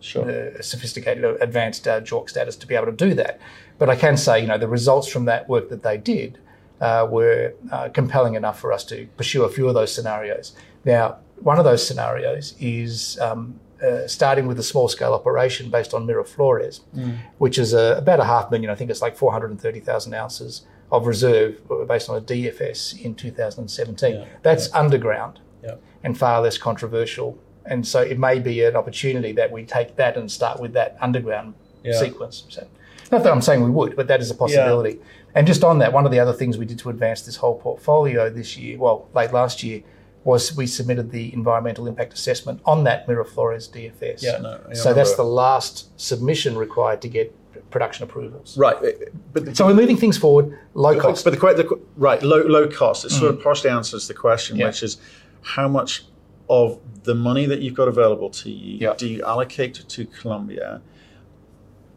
sure. 0.02 0.26
the 0.26 0.64
sophisticated, 0.64 1.24
advanced 1.42 1.88
uh, 1.88 2.02
JORC 2.02 2.30
status 2.30 2.56
to 2.58 2.68
be 2.68 2.76
able 2.76 2.88
to 2.88 2.92
do 2.92 3.14
that. 3.16 3.40
But 3.78 3.90
I 3.90 3.96
can 3.96 4.18
say, 4.18 4.42
you 4.42 4.48
know, 4.48 4.58
the 4.58 4.68
results 4.68 5.08
from 5.08 5.26
that 5.26 5.48
work 5.48 5.70
that 5.70 5.84
they 5.84 5.98
did 5.98 6.38
uh, 6.82 7.08
were 7.10 7.54
uh, 7.72 7.90
compelling 7.90 8.36
enough 8.36 8.60
for 8.60 8.74
us 8.74 8.84
to 8.86 9.08
pursue 9.18 9.44
a 9.44 9.50
few 9.50 9.68
of 9.68 9.74
those 9.74 9.94
scenarios. 9.94 10.54
Now, 10.84 11.18
one 11.38 11.58
of 11.58 11.66
those 11.66 11.86
scenarios 11.86 12.56
is 12.60 13.20
um, 13.20 13.60
uh, 13.82 14.08
starting 14.08 14.48
with 14.48 14.60
a 14.60 14.64
small 14.64 14.88
scale 14.88 15.14
operation 15.14 15.70
based 15.70 15.94
on 15.94 16.06
Miraflores, 16.06 16.82
mm. 16.96 17.18
which 17.40 17.58
is 17.58 17.74
a, 17.74 17.98
about 17.98 18.20
a 18.20 18.26
half 18.26 18.52
million, 18.52 18.70
I 18.70 18.76
think 18.76 18.92
it's 18.92 19.02
like 19.02 19.18
430,000 19.18 20.14
ounces 20.14 20.64
of 20.92 21.08
reserve 21.08 21.60
based 21.88 22.10
on 22.10 22.18
a 22.18 22.22
DFS 22.22 23.00
in 23.04 23.16
2017. 23.16 24.16
Yeah. 24.16 24.26
That's 24.44 24.70
yeah. 24.70 24.78
underground 24.78 25.40
yeah. 25.64 25.76
and 26.04 26.18
far 26.18 26.42
less 26.42 26.58
controversial. 26.58 27.38
And 27.66 27.88
so 27.88 28.02
it 28.02 28.18
may 28.18 28.40
be 28.40 28.64
an 28.64 28.76
opportunity 28.76 29.32
that 29.34 29.52
we 29.52 29.66
take 29.66 29.96
that 29.98 30.18
and 30.18 30.32
start 30.32 30.60
with 30.60 30.74
that 30.74 30.98
underground 31.00 31.54
sequence. 32.00 32.46
So, 32.50 32.68
not 33.12 33.24
that 33.24 33.32
I'm 33.32 33.42
saying 33.42 33.64
we 33.64 33.70
would, 33.70 33.96
but 33.96 34.08
that 34.08 34.22
is 34.22 34.32
a 34.32 34.36
possibility. 34.36 35.00
And 35.36 35.48
just 35.48 35.64
on 35.64 35.80
that, 35.80 35.94
one 35.94 36.06
of 36.06 36.12
the 36.12 36.20
other 36.20 36.34
things 36.34 36.58
we 36.58 36.66
did 36.66 36.80
to 36.80 36.90
advance 36.90 37.22
this 37.22 37.38
whole 37.38 37.58
portfolio 37.58 38.30
this 38.30 38.58
year, 38.58 38.78
well, 38.78 39.10
late 39.14 39.32
last 39.32 39.64
year, 39.64 39.82
was 40.24 40.56
we 40.56 40.68
submitted 40.68 41.12
the 41.12 41.34
environmental 41.34 41.88
impact 41.88 42.14
assessment 42.14 42.62
on 42.66 42.84
that 42.84 43.08
Miraflores 43.08 43.70
DFS. 43.70 44.22
Yeah, 44.22 44.38
no, 44.38 44.62
yeah, 44.68 44.74
so 44.76 44.94
that's 44.94 45.16
the 45.16 45.24
last 45.24 46.00
submission 46.00 46.58
required 46.58 47.02
to 47.02 47.08
get 47.08 47.36
production 47.72 48.04
approvals. 48.04 48.58
Right, 48.58 48.78
but 49.34 49.46
the, 49.46 49.56
so 49.56 49.66
we're 49.66 49.74
moving 49.74 49.98
things 49.98 50.18
forward, 50.18 50.58
low 50.74 51.00
cost. 51.00 51.24
But 51.24 51.40
the, 51.40 51.40
the 51.40 51.82
right, 51.96 52.22
low 52.22 52.44
low 52.44 52.68
cost. 52.68 53.06
It 53.06 53.12
mm. 53.12 53.20
sort 53.20 53.34
of 53.34 53.42
partially 53.42 53.72
answers 53.72 54.08
the 54.08 54.14
question, 54.14 54.58
yeah. 54.58 54.68
which 54.68 54.84
is 54.84 54.98
how 55.42 55.68
much 55.68 56.04
of 56.50 56.80
the 57.04 57.16
money 57.16 57.46
that 57.46 57.62
you've 57.62 57.74
got 57.74 57.88
available 57.88 58.30
to 58.30 58.50
you 58.50 58.78
yeah. 58.78 58.94
do 58.96 59.08
you 59.08 59.24
allocate 59.24 59.76
to 59.88 60.06
Colombia? 60.06 60.82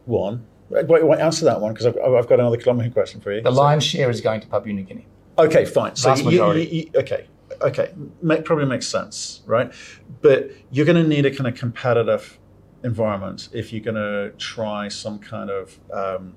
One, 0.06 0.46
wait, 0.69 0.88
wait 0.88 1.20
answer 1.20 1.44
that 1.46 1.61
one 1.61 1.73
because 1.73 1.87
I've, 1.87 1.96
I've, 1.99 2.29
got 2.29 2.41
another 2.41 2.56
Colombian 2.56 2.93
question 2.93 3.20
for 3.20 3.32
you. 3.32 3.41
The 3.41 3.50
so, 3.50 3.56
lion's 3.61 3.85
share 3.85 4.11
is 4.11 4.20
going 4.20 4.41
to 4.41 4.46
Papua 4.46 4.75
New 4.75 4.82
Guinea. 4.82 5.06
Okay, 5.38 5.64
fine. 5.64 5.96
So 5.96 6.14
you, 6.14 6.31
you, 6.31 6.61
you, 6.61 6.91
okay, 6.94 7.26
okay, 7.61 7.93
make, 8.23 8.44
probably 8.44 8.67
makes 8.67 8.87
sense, 8.87 9.43
right? 9.46 9.73
But 10.20 10.50
you're 10.70 10.87
going 10.87 11.02
to 11.02 11.08
need 11.08 11.26
a 11.26 11.35
kind 11.35 11.49
of 11.49 11.55
competitive 11.55 12.38
environment 12.85 13.49
if 13.52 13.73
you're 13.73 13.82
going 13.82 13.94
to 13.96 14.37
try 14.37 14.88
some 14.88 15.19
kind 15.19 15.50
of 15.50 15.79
um, 15.93 16.35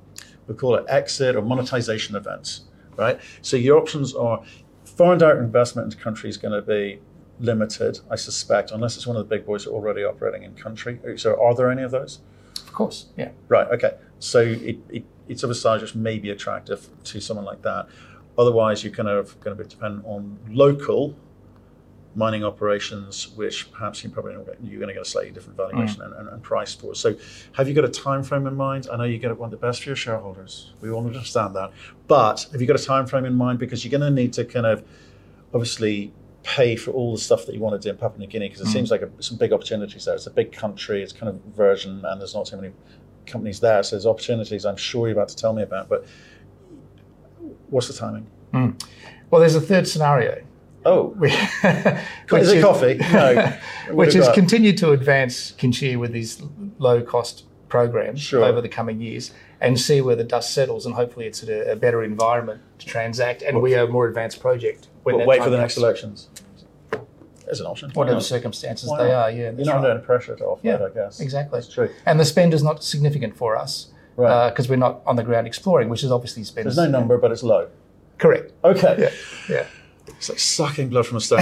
we 0.47 0.55
call 0.55 0.75
it 0.75 0.85
exit 0.87 1.35
or 1.35 1.41
monetization 1.41 2.15
events, 2.15 2.61
right? 2.95 3.19
So 3.41 3.57
your 3.57 3.77
options 3.77 4.15
are 4.15 4.43
foreign 4.85 5.19
direct 5.19 5.39
investment 5.39 5.85
into 5.85 6.03
country 6.03 6.29
is 6.29 6.37
going 6.37 6.53
to 6.53 6.61
be 6.61 6.99
limited, 7.39 7.99
I 8.09 8.15
suspect, 8.15 8.71
unless 8.71 8.95
it's 8.95 9.07
one 9.07 9.15
of 9.15 9.27
the 9.27 9.35
big 9.35 9.45
boys 9.45 9.67
already 9.67 10.03
operating 10.03 10.43
in 10.43 10.53
country. 10.55 10.99
So 11.17 11.41
are 11.41 11.55
there 11.55 11.71
any 11.71 11.83
of 11.83 11.91
those? 11.91 12.19
Of 12.59 12.73
course, 12.73 13.07
yeah. 13.17 13.31
Right. 13.47 13.67
Okay. 13.67 13.93
So 14.19 14.41
it, 14.41 14.77
it, 14.89 15.05
it's 15.27 15.43
of 15.43 15.49
a 15.49 15.55
size 15.55 15.81
which 15.81 15.95
may 15.95 16.17
be 16.17 16.29
attractive 16.31 16.89
to 17.05 17.19
someone 17.19 17.45
like 17.45 17.61
that. 17.61 17.87
Otherwise, 18.37 18.83
you're 18.83 18.93
kind 18.93 19.09
of 19.09 19.39
going 19.39 19.57
to 19.57 19.63
be 19.63 19.67
dependent 19.67 20.05
on 20.05 20.37
local 20.49 21.15
mining 22.15 22.43
operations, 22.43 23.29
which 23.35 23.71
perhaps 23.71 24.03
you 24.03 24.09
probably 24.09 24.33
you're 24.63 24.79
going 24.79 24.87
to 24.87 24.93
get 24.93 25.01
a 25.01 25.05
slightly 25.05 25.31
different 25.31 25.55
valuation 25.55 26.01
mm. 26.01 26.05
and, 26.05 26.13
and, 26.15 26.29
and, 26.29 26.43
price 26.43 26.73
for. 26.73 26.95
So, 26.95 27.15
have 27.53 27.67
you 27.67 27.75
got 27.75 27.85
a 27.85 27.89
time 27.89 28.23
frame 28.23 28.47
in 28.47 28.55
mind? 28.55 28.87
I 28.91 28.97
know 28.97 29.03
you're 29.03 29.19
going 29.19 29.33
to 29.33 29.39
want 29.39 29.51
the 29.51 29.57
best 29.57 29.83
for 29.83 29.89
your 29.89 29.95
shareholders. 29.95 30.73
We 30.81 30.89
all 30.89 31.05
understand 31.05 31.55
that, 31.55 31.71
but 32.07 32.47
have 32.51 32.59
you 32.59 32.67
got 32.67 32.79
a 32.79 32.83
time 32.83 33.05
frame 33.05 33.25
in 33.25 33.35
mind? 33.35 33.59
Because 33.59 33.85
you're 33.85 33.97
going 33.97 34.13
to 34.13 34.21
need 34.21 34.33
to 34.33 34.45
kind 34.45 34.65
of 34.65 34.83
obviously 35.53 36.11
pay 36.47 36.75
for 36.75 36.91
all 36.91 37.11
the 37.11 37.21
stuff 37.21 37.45
that 37.45 37.53
you 37.53 37.61
want 37.61 37.79
to 37.79 37.85
do 37.85 37.91
in 37.91 37.97
Papua 37.97 38.19
New 38.19 38.27
Guinea 38.27 38.47
because 38.47 38.61
it 38.61 38.67
mm. 38.67 38.73
seems 38.73 38.89
like 38.89 39.01
a, 39.01 39.09
some 39.19 39.37
big 39.37 39.51
opportunities 39.51 40.05
there. 40.05 40.15
It's 40.15 40.27
a 40.27 40.31
big 40.31 40.51
country. 40.51 41.03
It's 41.03 41.13
kind 41.13 41.29
of 41.29 41.39
virgin, 41.55 42.03
and 42.05 42.21
there's 42.21 42.33
not 42.33 42.45
too 42.45 42.55
many 42.55 42.73
companies 43.25 43.59
there. 43.59 43.83
So 43.83 43.95
there's 43.95 44.05
opportunities. 44.05 44.65
I'm 44.65 44.77
sure 44.77 45.07
you're 45.07 45.17
about 45.17 45.29
to 45.29 45.35
tell 45.35 45.53
me 45.53 45.63
about, 45.63 45.89
but 45.89 46.05
What's 47.69 47.87
the 47.87 47.93
timing? 47.93 48.27
Mm. 48.53 48.81
Well, 49.29 49.41
there's 49.41 49.55
a 49.55 49.61
third 49.61 49.87
scenario. 49.87 50.43
Oh, 50.85 51.07
which 51.17 51.33
is 51.33 52.49
it 52.49 52.61
coffee? 52.61 52.95
No. 52.95 53.57
which 53.91 54.13
has 54.13 54.29
continued 54.29 54.77
to 54.77 54.91
advance 54.91 55.51
Quinchía 55.53 55.99
with 55.99 56.13
these 56.13 56.41
low 56.77 57.01
cost 57.01 57.43
programs 57.69 58.21
sure. 58.21 58.43
over 58.43 58.61
the 58.61 58.69
coming 58.69 59.01
years 59.01 59.31
and 59.59 59.79
see 59.79 60.01
where 60.01 60.15
the 60.15 60.23
dust 60.23 60.53
settles 60.53 60.85
and 60.85 60.95
hopefully 60.95 61.25
it's 61.25 61.43
at 61.43 61.49
a, 61.49 61.71
a 61.71 61.75
better 61.75 62.03
environment 62.03 62.61
to 62.79 62.85
transact 62.85 63.41
and 63.41 63.55
well, 63.55 63.63
we 63.63 63.75
are 63.75 63.85
a 63.85 63.87
more 63.87 64.07
advanced 64.07 64.39
project. 64.39 64.87
When 65.03 65.25
wait 65.25 65.43
for 65.43 65.49
the 65.49 65.57
next 65.57 65.77
elections. 65.77 66.29
As 67.49 67.61
an 67.61 67.65
option. 67.65 67.91
Whatever 67.91 68.15
the 68.15 68.21
circumstances 68.21 68.89
they 68.97 69.13
are, 69.13 69.31
yeah. 69.31 69.51
You're 69.51 69.65
not 69.65 69.75
right. 69.75 69.91
under 69.91 70.03
pressure 70.03 70.35
to 70.35 70.43
offload, 70.43 70.59
yeah, 70.63 70.83
I 70.83 70.89
guess. 70.89 71.21
Exactly. 71.21 71.59
That's 71.59 71.73
true. 71.73 71.89
And 72.05 72.19
the 72.19 72.25
spend 72.25 72.53
is 72.53 72.61
not 72.61 72.83
significant 72.83 73.37
for 73.37 73.55
us 73.55 73.87
because 74.17 74.27
right. 74.27 74.59
uh, 74.59 74.65
we're 74.69 74.75
not 74.75 75.01
on 75.05 75.15
the 75.15 75.23
ground 75.23 75.47
exploring, 75.47 75.87
which 75.87 76.03
is 76.03 76.11
obviously 76.11 76.43
spent. 76.43 76.65
There's 76.65 76.75
no 76.75 76.89
number, 76.89 77.17
but 77.17 77.31
it's 77.31 77.43
low. 77.43 77.69
Correct. 78.17 78.51
Okay. 78.65 78.95
Yeah. 78.99 79.11
Yeah. 79.55 79.65
It's 80.07 80.29
like 80.29 80.39
sucking 80.39 80.89
blood 80.89 81.05
from 81.05 81.17
a 81.17 81.21
stone 81.21 81.39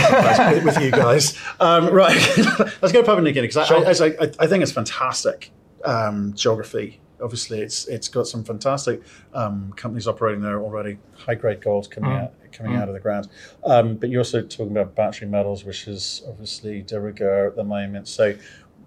with 0.64 0.80
you 0.82 0.92
guys. 0.92 1.40
Um, 1.60 1.90
right. 1.90 2.16
Let's 2.82 2.92
go 2.92 3.20
New 3.20 3.32
Guinea 3.32 3.48
because 3.48 3.72
I, 3.72 4.06
I, 4.06 4.08
I, 4.08 4.32
I, 4.40 4.48
think 4.48 4.64
it's 4.64 4.72
fantastic 4.72 5.52
um, 5.86 6.34
geography 6.34 7.00
obviously 7.22 7.62
it's 7.62 7.88
it's 7.88 8.08
got 8.08 8.28
some 8.28 8.44
fantastic 8.44 9.02
um, 9.34 9.74
companies 9.76 10.08
operating 10.08 10.42
there 10.42 10.62
already. 10.62 10.98
High 11.14 11.36
grade 11.36 11.62
gold 11.62 11.90
coming 11.90 12.12
mm. 12.12 12.24
out 12.24 12.34
coming 12.52 12.74
mm. 12.74 12.82
out 12.82 12.88
of 12.88 12.94
the 12.94 13.00
ground. 13.00 13.30
Um, 13.64 13.96
but 13.96 14.10
you're 14.10 14.22
also 14.22 14.42
talking 14.42 14.72
about 14.72 14.96
battery 14.96 15.28
metals, 15.28 15.64
which 15.66 15.88
is 15.88 16.24
obviously 16.28 16.82
de 16.82 17.00
rigueur 17.00 17.48
at 17.48 17.56
the 17.56 17.64
moment. 17.64 18.08
So, 18.08 18.36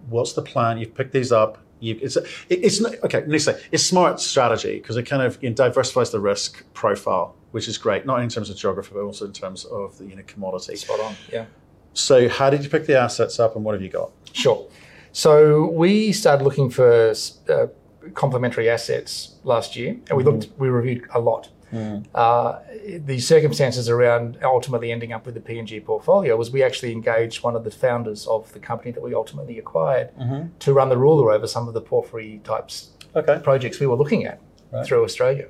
what's 0.09 0.33
the 0.33 0.43
plan? 0.43 0.79
You've 0.79 0.95
picked 0.95 1.13
these 1.13 1.33
up. 1.33 1.59
You, 1.81 1.99
it's 2.03 2.19
it's 2.49 2.81
not, 2.81 2.95
okay. 3.05 3.21
Let 3.21 3.29
me 3.29 3.39
say 3.39 3.61
it's 3.71 3.85
smart 3.85 4.21
strategy 4.21 4.79
because 4.79 4.97
it 4.97 5.05
kind 5.05 5.23
of 5.23 5.41
you 5.43 5.51
know, 5.51 5.55
diversifies 5.55 6.11
the 6.11 6.21
risk 6.21 6.65
profile, 6.75 7.37
which 7.53 7.69
is 7.69 7.79
great, 7.79 8.05
not 8.05 8.21
in 8.21 8.29
terms 8.29 8.51
of 8.51 8.57
geography, 8.57 8.91
but 8.95 9.03
also 9.03 9.27
in 9.27 9.33
terms 9.33 9.65
of 9.67 9.97
the 9.99 10.07
you 10.07 10.17
know 10.17 10.23
commodity. 10.27 10.77
Spot 10.77 11.01
on. 11.01 11.15
Yeah. 11.33 11.47
So, 11.95 12.29
how 12.29 12.51
did 12.51 12.65
you 12.65 12.71
pick 12.71 12.87
the 12.87 12.99
assets 12.99 13.39
up, 13.39 13.55
and 13.55 13.65
what 13.65 13.73
have 13.75 13.83
you 13.83 13.89
got? 13.89 14.11
Sure. 14.33 14.69
So 15.19 15.67
we 15.71 16.13
started 16.13 16.45
looking 16.45 16.71
for 16.71 17.13
uh, 17.49 17.67
complementary 18.15 18.71
assets 18.71 19.35
last 19.43 19.75
year, 19.75 19.97
and 20.09 20.17
we 20.17 20.23
looked, 20.23 20.47
mm. 20.47 20.59
we 20.59 20.69
reviewed 20.69 21.09
a 21.13 21.19
lot. 21.19 21.49
Mm. 21.73 22.07
Uh, 22.15 22.61
the 23.05 23.19
circumstances 23.19 23.89
around 23.89 24.39
ultimately 24.45 24.93
ending 24.93 25.13
up 25.13 25.27
with 25.27 25.35
the 25.35 25.41
PNG 25.41 25.85
portfolio 25.85 26.37
was 26.37 26.53
we 26.53 26.63
actually 26.63 26.93
engaged 26.93 27.43
one 27.43 27.57
of 27.57 27.65
the 27.65 27.71
founders 27.73 28.29
of 28.29 28.53
the 28.53 28.61
company 28.61 28.93
that 28.93 29.03
we 29.03 29.13
ultimately 29.13 29.59
acquired 29.59 30.15
mm-hmm. 30.15 30.57
to 30.61 30.73
run 30.73 30.89
the 30.89 30.97
ruler 30.97 31.33
over 31.33 31.49
some 31.49 31.67
of 31.67 31.75
the 31.75 31.81
porphyry 31.81 32.41
types 32.45 32.91
okay. 33.17 33.41
projects 33.43 33.81
we 33.81 33.89
were 33.89 33.97
looking 33.97 34.25
at 34.25 34.41
right. 34.71 34.87
through 34.87 35.03
Australia. 35.03 35.49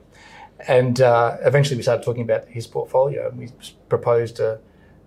And 0.67 1.03
uh, 1.03 1.37
eventually 1.45 1.77
we 1.77 1.83
started 1.83 2.03
talking 2.03 2.23
about 2.23 2.49
his 2.49 2.67
portfolio 2.67 3.29
and 3.29 3.39
we 3.39 3.51
proposed 3.91 4.41
a, 4.41 4.61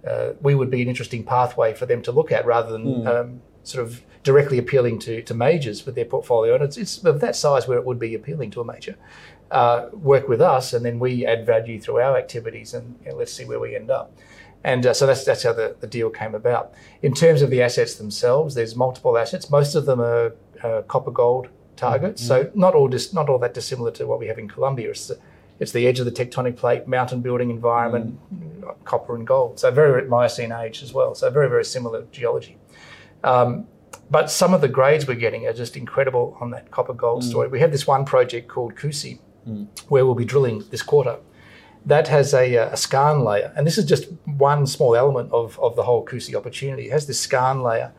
uh, 0.07 0.33
we 0.39 0.53
would 0.53 0.69
be 0.69 0.83
an 0.83 0.87
interesting 0.87 1.23
pathway 1.23 1.73
for 1.73 1.87
them 1.87 2.03
to 2.03 2.11
look 2.11 2.31
at 2.31 2.45
rather 2.45 2.71
than 2.71 2.85
mm. 2.85 3.07
um, 3.07 3.41
sort 3.63 3.85
of 3.85 4.01
directly 4.23 4.57
appealing 4.57 4.99
to, 4.99 5.21
to 5.23 5.33
majors 5.33 5.85
with 5.85 5.95
their 5.95 6.05
portfolio. 6.05 6.55
And 6.55 6.63
it's, 6.63 6.77
it's 6.77 7.03
of 7.03 7.19
that 7.21 7.35
size 7.35 7.67
where 7.67 7.77
it 7.77 7.85
would 7.85 7.99
be 7.99 8.13
appealing 8.13 8.51
to 8.51 8.61
a 8.61 8.65
major. 8.65 8.95
Uh, 9.49 9.89
work 9.91 10.29
with 10.29 10.39
us, 10.39 10.71
and 10.71 10.85
then 10.85 10.97
we 10.97 11.25
add 11.25 11.45
value 11.45 11.77
through 11.77 11.99
our 11.99 12.17
activities, 12.17 12.73
and 12.73 12.97
you 13.03 13.11
know, 13.11 13.17
let's 13.17 13.33
see 13.33 13.43
where 13.43 13.59
we 13.59 13.75
end 13.75 13.91
up. 13.91 14.13
And 14.63 14.85
uh, 14.85 14.93
so 14.93 15.05
that's 15.05 15.25
that's 15.25 15.43
how 15.43 15.51
the, 15.51 15.75
the 15.81 15.87
deal 15.87 16.09
came 16.09 16.35
about. 16.35 16.73
In 17.01 17.13
terms 17.13 17.41
of 17.41 17.49
the 17.49 17.61
assets 17.61 17.95
themselves, 17.95 18.55
there's 18.55 18.77
multiple 18.77 19.17
assets. 19.17 19.49
Most 19.49 19.75
of 19.75 19.85
them 19.85 19.99
are 19.99 20.33
uh, 20.63 20.83
copper 20.83 21.11
gold 21.11 21.49
targets, 21.75 22.21
mm-hmm. 22.21 22.45
so 22.45 22.51
not 22.53 22.75
all 22.75 22.87
dis- 22.87 23.13
not 23.13 23.27
all 23.27 23.39
that 23.39 23.53
dissimilar 23.53 23.91
to 23.91 24.07
what 24.07 24.19
we 24.19 24.27
have 24.27 24.39
in 24.39 24.47
Colombia. 24.47 24.91
It's 24.91 25.07
the, 25.07 25.19
it's 25.59 25.73
the 25.73 25.85
edge 25.85 25.99
of 25.99 26.05
the 26.05 26.11
tectonic 26.11 26.55
plate, 26.55 26.87
mountain 26.87 27.19
building 27.19 27.49
environment, 27.49 28.17
mm. 28.33 28.83
copper 28.85 29.15
and 29.15 29.27
gold. 29.27 29.59
So 29.59 29.69
very 29.69 30.07
Miocene 30.07 30.53
age 30.53 30.81
as 30.81 30.93
well. 30.93 31.13
So 31.13 31.29
very 31.29 31.49
very 31.49 31.65
similar 31.65 32.05
geology. 32.11 32.57
Um, 33.23 33.67
but 34.09 34.29
some 34.29 34.53
of 34.53 34.61
the 34.61 34.67
grades 34.67 35.07
we're 35.07 35.15
getting 35.15 35.47
are 35.47 35.53
just 35.53 35.77
incredible 35.77 36.37
on 36.41 36.51
that 36.51 36.69
copper 36.69 36.93
gold 36.93 37.23
mm. 37.23 37.29
story. 37.29 37.47
We 37.47 37.59
have 37.61 37.71
this 37.71 37.87
one 37.87 38.03
project 38.05 38.49
called 38.49 38.75
Kusi, 38.75 39.19
mm. 39.47 39.67
where 39.87 40.05
we'll 40.05 40.15
be 40.15 40.25
drilling 40.25 40.63
this 40.69 40.81
quarter. 40.81 41.17
That 41.85 42.09
has 42.09 42.33
a, 42.33 42.55
a 42.55 42.73
skarn 42.73 43.25
layer, 43.25 43.51
and 43.55 43.65
this 43.65 43.77
is 43.77 43.85
just 43.85 44.11
one 44.25 44.67
small 44.67 44.95
element 44.95 45.31
of, 45.31 45.57
of 45.59 45.75
the 45.75 45.83
whole 45.83 46.05
Kusi 46.05 46.35
opportunity. 46.35 46.87
It 46.87 46.91
has 46.91 47.07
this 47.07 47.25
skarn 47.25 47.63
layer. 47.63 47.93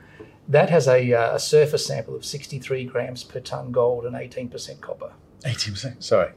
That 0.49 0.71
has 0.71 0.87
a, 0.87 1.13
a 1.13 1.39
surface 1.39 1.87
sample 1.87 2.15
of 2.15 2.25
63 2.25 2.85
grams 2.85 3.25
per 3.25 3.41
ton 3.41 3.73
gold 3.73 4.05
and 4.05 4.15
18% 4.15 4.81
copper. 4.81 5.13
18%, 5.45 6.03
sorry. 6.03 6.33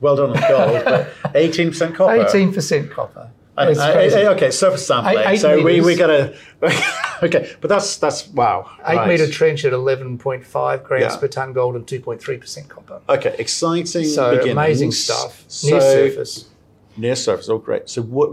Well 0.00 0.16
done 0.16 0.30
on 0.36 0.48
gold, 0.48 0.84
but 0.84 1.34
18% 1.34 1.94
copper? 1.94 2.12
18% 2.24 2.90
copper. 2.90 3.30
I, 3.60 4.08
I, 4.08 4.26
okay, 4.34 4.50
surface 4.50 4.86
sampling. 4.86 5.18
Eight 5.26 5.38
so 5.38 5.62
we 5.62 5.80
we 5.80 5.96
got 5.96 6.08
to 6.08 6.36
okay, 7.22 7.54
but 7.60 7.68
that's 7.68 7.96
that's 7.98 8.28
wow. 8.28 8.70
Eight 8.86 8.96
right. 8.96 9.08
meter 9.08 9.30
trench 9.30 9.64
at 9.64 9.72
eleven 9.72 10.18
point 10.18 10.44
five 10.44 10.84
grams 10.84 11.14
yeah. 11.14 11.16
per 11.16 11.28
ton 11.28 11.52
gold 11.52 11.76
and 11.76 11.86
two 11.86 12.00
point 12.00 12.20
three 12.20 12.38
percent 12.38 12.68
copper. 12.68 13.00
Okay, 13.08 13.34
exciting. 13.38 13.86
So 13.86 14.30
beginnings. 14.30 14.52
amazing 14.52 14.92
stuff. 14.92 15.46
Near 15.64 15.80
surface. 15.80 16.48
Near 16.96 17.16
surface. 17.16 17.48
Oh, 17.48 17.58
great. 17.58 17.88
So 17.88 18.02
what? 18.02 18.30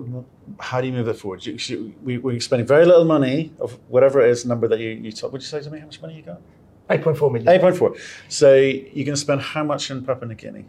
How 0.60 0.82
do 0.82 0.88
you 0.88 0.94
move 0.94 1.08
it 1.08 1.16
forward? 1.16 1.46
You, 1.46 1.58
you, 1.60 1.94
we, 2.04 2.18
we're 2.18 2.40
spending 2.40 2.66
very 2.66 2.86
little 2.86 3.04
money 3.04 3.52
of 3.60 3.78
whatever 3.90 4.22
it 4.22 4.30
is 4.30 4.46
number 4.46 4.68
that 4.68 4.80
you 4.80 4.90
you 4.90 5.12
talk. 5.12 5.32
Would 5.32 5.42
you 5.42 5.48
say 5.48 5.62
to 5.62 5.70
me 5.70 5.80
how 5.80 5.86
much 5.86 6.02
money 6.02 6.16
you 6.16 6.24
got? 6.24 6.42
Eight 6.90 7.02
point 7.02 7.18
four 7.18 7.30
million. 7.32 7.50
Eight 7.50 7.62
point 7.62 7.76
four. 7.76 7.96
So 8.30 8.56
you're 8.56 9.06
going 9.06 9.16
to 9.16 9.18
spend 9.18 9.42
how 9.42 9.64
much 9.64 9.92
in 9.92 10.06
Papua 10.06 10.28
New 10.28 10.36
Guinea? 10.36 10.66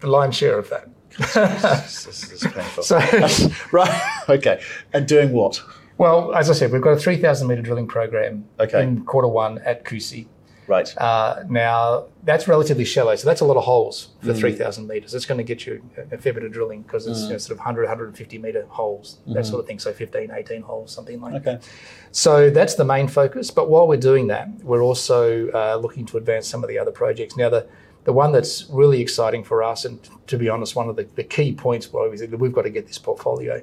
The 0.00 0.08
lion's 0.08 0.36
share 0.36 0.58
of 0.58 0.68
that. 0.70 0.88
This, 1.18 2.04
this 2.04 2.32
is 2.32 2.42
painful. 2.42 2.82
So, 2.82 2.98
right. 3.72 4.24
Okay. 4.28 4.62
And 4.92 5.06
doing 5.06 5.32
what? 5.32 5.62
Well, 5.98 6.34
as 6.34 6.48
I 6.48 6.54
said, 6.54 6.72
we've 6.72 6.80
got 6.80 6.92
a 6.92 6.96
3,000 6.96 7.46
metre 7.46 7.62
drilling 7.62 7.86
program 7.86 8.48
okay. 8.58 8.82
in 8.82 9.04
quarter 9.04 9.28
one 9.28 9.58
at 9.58 9.84
Kusi. 9.84 10.26
Right. 10.70 10.96
Uh, 10.96 11.42
now, 11.48 12.06
that's 12.22 12.46
relatively 12.46 12.84
shallow, 12.84 13.16
so 13.16 13.26
that's 13.26 13.40
a 13.40 13.44
lot 13.44 13.56
of 13.56 13.64
holes 13.64 14.10
for 14.20 14.32
mm. 14.32 14.38
3,000 14.38 14.86
metres. 14.86 15.14
It's 15.14 15.26
going 15.26 15.38
to 15.38 15.44
get 15.44 15.66
you 15.66 15.82
a, 16.12 16.16
fair 16.16 16.32
bit 16.32 16.44
of 16.44 16.52
drilling 16.52 16.82
because 16.82 17.08
it's 17.08 17.22
mm. 17.22 17.24
you 17.24 17.32
know, 17.32 17.38
sort 17.38 17.52
of 17.52 17.58
100, 17.58 17.82
150 17.82 18.38
metre 18.38 18.64
holes, 18.68 19.18
mm-hmm. 19.22 19.32
that 19.32 19.46
sort 19.46 19.60
of 19.60 19.66
thing. 19.66 19.80
So 19.80 19.92
15, 19.92 20.30
18 20.30 20.62
holes, 20.62 20.92
something 20.92 21.20
like 21.20 21.34
okay. 21.34 21.44
that. 21.44 21.68
So 22.12 22.50
that's 22.50 22.76
the 22.76 22.84
main 22.84 23.08
focus. 23.08 23.50
But 23.50 23.68
while 23.68 23.88
we're 23.88 23.96
doing 23.96 24.28
that, 24.28 24.48
we're 24.62 24.82
also 24.82 25.50
uh, 25.50 25.74
looking 25.74 26.06
to 26.06 26.18
advance 26.18 26.46
some 26.46 26.62
of 26.62 26.68
the 26.68 26.78
other 26.78 26.92
projects. 26.92 27.36
Now, 27.36 27.48
the 27.50 27.66
the 28.04 28.12
one 28.12 28.32
that's 28.32 28.66
really 28.70 29.00
exciting 29.00 29.44
for 29.44 29.62
us, 29.62 29.84
and 29.84 29.98
to 30.26 30.38
be 30.38 30.48
honest, 30.48 30.74
one 30.74 30.88
of 30.88 30.96
the, 30.96 31.06
the 31.16 31.24
key 31.24 31.52
points 31.52 31.92
where 31.92 32.08
we've 32.10 32.52
got 32.52 32.62
to 32.62 32.70
get 32.70 32.86
this 32.86 32.98
portfolio 32.98 33.62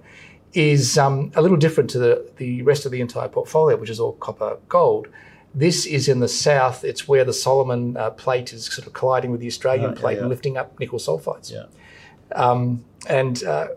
is 0.53 0.98
um, 0.98 1.32
a 1.36 1.41
little 1.41 1.58
different 1.58 1.89
to 1.89 2.00
the, 2.00 2.32
the 2.38 2.62
rest 2.62 2.86
of 2.86 2.91
the 2.91 3.01
entire 3.01 3.27
portfolio, 3.27 3.75
which 3.77 3.89
is 3.89 4.00
all 4.00 4.13
copper 4.13 4.58
gold. 4.70 5.08
This 5.53 5.86
is 5.86 6.08
in 6.08 6.20
the 6.20 6.27
south. 6.27 6.84
It's 6.84 7.08
where 7.08 7.25
the 7.25 7.34
Solomon 7.34 7.98
uh, 7.98 8.12
plate 8.12 8.53
is 8.53 8.65
sort 8.65 8.88
of 8.88 8.94
colliding 8.94 9.32
with 9.32 9.39
the 9.39 9.48
Australian 9.48 9.96
plate 9.96 10.13
yeah, 10.13 10.17
yeah. 10.17 10.22
and 10.22 10.29
lifting 10.29 10.58
up 10.58 10.79
nickel 10.79 11.00
sulfides. 11.00 11.51
Yeah. 11.51 11.65
Um, 12.36 12.84
and 13.08 13.44
uh, 13.44 13.67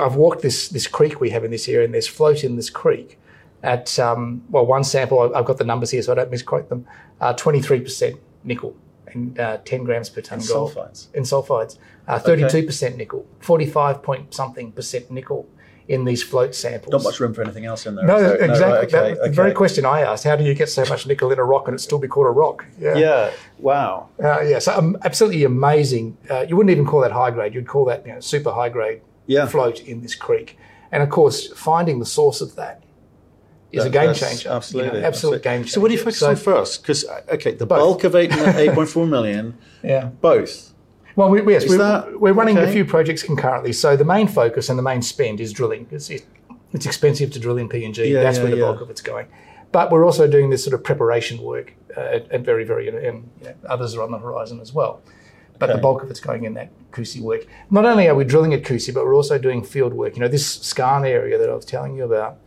I've 0.00 0.16
walked 0.16 0.42
this 0.42 0.68
this 0.68 0.86
creek 0.86 1.20
we 1.20 1.30
have 1.30 1.44
in 1.44 1.50
this 1.50 1.68
area, 1.68 1.84
and 1.84 1.92
there's 1.92 2.06
float 2.06 2.44
in 2.44 2.56
this 2.56 2.70
creek 2.70 3.18
at 3.62 3.98
um, 3.98 4.42
well, 4.48 4.64
one 4.64 4.84
sample. 4.84 5.34
I've 5.34 5.44
got 5.44 5.58
the 5.58 5.64
numbers 5.64 5.90
here, 5.90 6.02
so 6.02 6.12
I 6.12 6.14
don't 6.14 6.30
misquote 6.30 6.68
them. 6.68 6.86
Uh, 7.20 7.32
Twenty 7.34 7.60
three 7.60 7.80
percent 7.80 8.16
nickel 8.44 8.74
and 9.08 9.38
uh, 9.38 9.58
10 9.64 9.84
grams 9.84 10.08
per 10.08 10.20
ton 10.20 10.40
gold. 10.46 10.74
Sulfides. 10.74 11.14
In 11.14 11.22
sulfides. 11.22 11.78
Uh, 12.06 12.18
32% 12.18 12.86
okay. 12.86 12.96
nickel, 12.96 13.26
45 13.40 14.02
point 14.02 14.34
something 14.34 14.72
percent 14.72 15.10
nickel 15.10 15.48
in 15.88 16.04
these 16.04 16.22
float 16.22 16.54
samples. 16.54 16.92
Not 16.92 17.02
much 17.02 17.20
room 17.20 17.32
for 17.32 17.42
anything 17.42 17.64
else 17.64 17.86
in 17.86 17.94
there. 17.94 18.04
No, 18.04 18.16
exactly. 18.16 18.46
No, 18.46 18.60
right, 18.60 18.84
okay, 18.84 19.12
okay. 19.12 19.28
The 19.28 19.34
very 19.34 19.52
question 19.52 19.84
I 19.84 20.00
asked: 20.00 20.24
How 20.24 20.36
do 20.36 20.44
you 20.44 20.54
get 20.54 20.68
so 20.68 20.84
much 20.86 21.06
nickel 21.06 21.30
in 21.32 21.38
a 21.38 21.44
rock 21.44 21.68
and 21.68 21.74
it 21.74 21.78
still 21.78 21.98
be 21.98 22.08
called 22.08 22.26
a 22.26 22.30
rock? 22.30 22.64
Yeah. 22.78 22.96
Yeah. 22.96 23.30
Wow. 23.58 24.08
Uh, 24.22 24.40
yeah. 24.40 24.58
So 24.58 24.72
um, 24.76 24.96
absolutely 25.04 25.44
amazing. 25.44 26.16
Uh, 26.28 26.40
you 26.48 26.56
wouldn't 26.56 26.72
even 26.72 26.86
call 26.86 27.00
that 27.00 27.12
high 27.12 27.30
grade. 27.30 27.54
You'd 27.54 27.68
call 27.68 27.84
that 27.86 28.06
you 28.06 28.12
know, 28.12 28.20
super 28.20 28.52
high 28.52 28.68
grade 28.68 29.00
yeah. 29.26 29.46
float 29.46 29.80
in 29.80 30.00
this 30.00 30.14
creek. 30.14 30.58
And 30.92 31.02
of 31.02 31.10
course, 31.10 31.52
finding 31.52 31.98
the 31.98 32.06
source 32.06 32.40
of 32.40 32.54
that 32.56 32.82
is 33.72 33.84
that, 33.84 33.88
a 33.88 33.90
game 33.90 34.14
changer. 34.14 34.50
Absolutely, 34.50 34.96
you 34.96 35.02
know, 35.02 35.08
absolute 35.08 35.42
game 35.42 35.60
changer. 35.60 35.72
So, 35.72 35.80
what 35.80 35.88
do 35.88 35.94
you 35.94 36.00
focus 36.00 36.20
so, 36.20 36.30
on 36.30 36.36
first? 36.36 36.82
Because 36.82 37.04
uh, 37.04 37.22
okay, 37.30 37.52
the 37.54 37.66
both. 37.66 37.78
bulk 37.78 38.04
of 38.04 38.14
eight 38.14 38.32
eight 38.36 38.72
point 38.72 38.88
four 38.88 39.06
million. 39.06 39.56
yeah, 39.82 40.06
both. 40.20 40.72
Well, 41.16 41.30
we, 41.30 41.50
yes, 41.50 41.66
we're, 41.66 41.78
that, 41.78 42.20
we're, 42.20 42.34
running 42.34 42.58
okay. 42.58 42.68
a 42.68 42.72
few 42.72 42.84
projects 42.84 43.22
concurrently. 43.22 43.72
So 43.72 43.96
the 43.96 44.04
main 44.04 44.28
focus 44.28 44.68
and 44.68 44.78
the 44.78 44.82
main 44.82 45.00
spend 45.00 45.40
is 45.40 45.50
drilling. 45.50 45.86
It's, 45.90 46.10
it's 46.10 46.84
expensive 46.84 47.30
to 47.32 47.38
drill 47.38 47.56
in 47.56 47.70
PNG. 47.70 48.10
Yeah, 48.10 48.22
That's 48.22 48.36
yeah, 48.36 48.44
where 48.44 48.54
the 48.54 48.60
bulk 48.60 48.82
of 48.82 48.90
it's 48.90 49.00
going. 49.00 49.26
But 49.72 49.90
we're 49.90 50.04
also 50.04 50.28
doing 50.28 50.50
this 50.50 50.62
sort 50.62 50.74
of 50.74 50.84
preparation 50.84 51.40
work 51.40 51.74
uh, 51.96 52.20
and 52.30 52.44
very, 52.44 52.64
very, 52.64 52.88
and 52.88 53.28
you 53.40 53.46
know, 53.46 53.54
others 53.66 53.94
are 53.94 54.02
on 54.02 54.10
the 54.10 54.18
horizon 54.18 54.60
as 54.60 54.74
well. 54.74 55.00
But 55.58 55.70
okay. 55.70 55.78
the 55.78 55.82
bulk 55.82 56.02
of 56.02 56.10
it's 56.10 56.20
going 56.20 56.44
in 56.44 56.52
that 56.54 56.70
Kusi 56.92 57.20
work. 57.22 57.46
Not 57.70 57.86
only 57.86 58.08
are 58.08 58.14
we 58.14 58.24
drilling 58.24 58.52
at 58.52 58.62
Kusi, 58.62 58.92
but 58.92 59.04
we're 59.04 59.14
also 59.14 59.38
doing 59.38 59.64
field 59.64 59.94
work. 59.94 60.16
You 60.16 60.20
know, 60.20 60.28
this 60.28 60.58
Skarn 60.58 61.06
area 61.06 61.38
that 61.38 61.48
I 61.48 61.54
was 61.54 61.64
telling 61.64 61.96
you 61.96 62.04
about, 62.04 62.38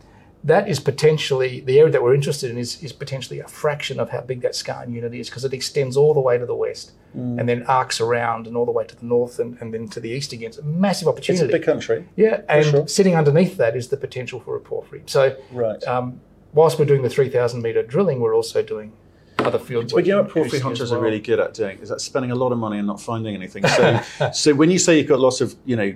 that 0.44 0.68
is 0.68 0.80
potentially 0.80 1.60
the 1.60 1.78
area 1.78 1.92
that 1.92 2.02
we're 2.02 2.14
interested 2.14 2.50
in 2.50 2.56
is, 2.56 2.82
is 2.82 2.92
potentially 2.92 3.40
a 3.40 3.48
fraction 3.48 4.00
of 4.00 4.08
how 4.08 4.22
big 4.22 4.40
that 4.40 4.52
skarn 4.52 4.92
unit 4.92 5.14
is 5.14 5.28
because 5.28 5.44
it 5.44 5.52
extends 5.52 5.96
all 5.96 6.14
the 6.14 6.20
way 6.20 6.38
to 6.38 6.46
the 6.46 6.54
west 6.54 6.92
mm. 7.14 7.38
and 7.38 7.46
then 7.48 7.62
arcs 7.64 8.00
around 8.00 8.46
and 8.46 8.56
all 8.56 8.64
the 8.64 8.72
way 8.72 8.84
to 8.84 8.96
the 8.96 9.04
north 9.04 9.38
and, 9.38 9.58
and 9.60 9.74
then 9.74 9.86
to 9.88 10.00
the 10.00 10.08
east 10.08 10.32
again. 10.32 10.48
It's 10.48 10.58
a 10.58 10.62
massive 10.62 11.08
opportunity. 11.08 11.44
It's 11.44 11.52
a 11.52 11.58
big 11.58 11.66
country. 11.66 12.08
Yeah, 12.16 12.40
and 12.48 12.64
sure. 12.64 12.88
sitting 12.88 13.14
underneath 13.14 13.58
that 13.58 13.76
is 13.76 13.88
the 13.88 13.98
potential 13.98 14.40
for 14.40 14.56
a 14.56 14.60
porphyry. 14.60 15.02
So, 15.06 15.36
right. 15.52 15.82
um, 15.84 16.20
whilst 16.54 16.78
we're 16.78 16.86
doing 16.86 17.02
the 17.02 17.10
3,000 17.10 17.60
metre 17.60 17.82
drilling, 17.82 18.20
we're 18.20 18.34
also 18.34 18.62
doing 18.62 18.92
other 19.38 19.58
field 19.58 19.90
But 19.94 20.06
you 20.06 20.12
know 20.12 20.22
what 20.22 20.30
porphyry 20.30 20.60
hunters 20.60 20.90
well. 20.90 21.00
are 21.00 21.02
really 21.02 21.20
good 21.20 21.40
at 21.40 21.54
doing 21.54 21.78
is 21.78 21.88
that 21.88 22.00
spending 22.00 22.30
a 22.30 22.34
lot 22.34 22.52
of 22.52 22.58
money 22.58 22.78
and 22.78 22.86
not 22.86 23.00
finding 23.00 23.34
anything. 23.34 23.66
So, 23.66 24.00
so 24.32 24.54
when 24.54 24.70
you 24.70 24.78
say 24.78 24.98
you've 24.98 25.08
got 25.08 25.20
lots 25.20 25.40
of, 25.40 25.54
you 25.64 25.76
know, 25.76 25.94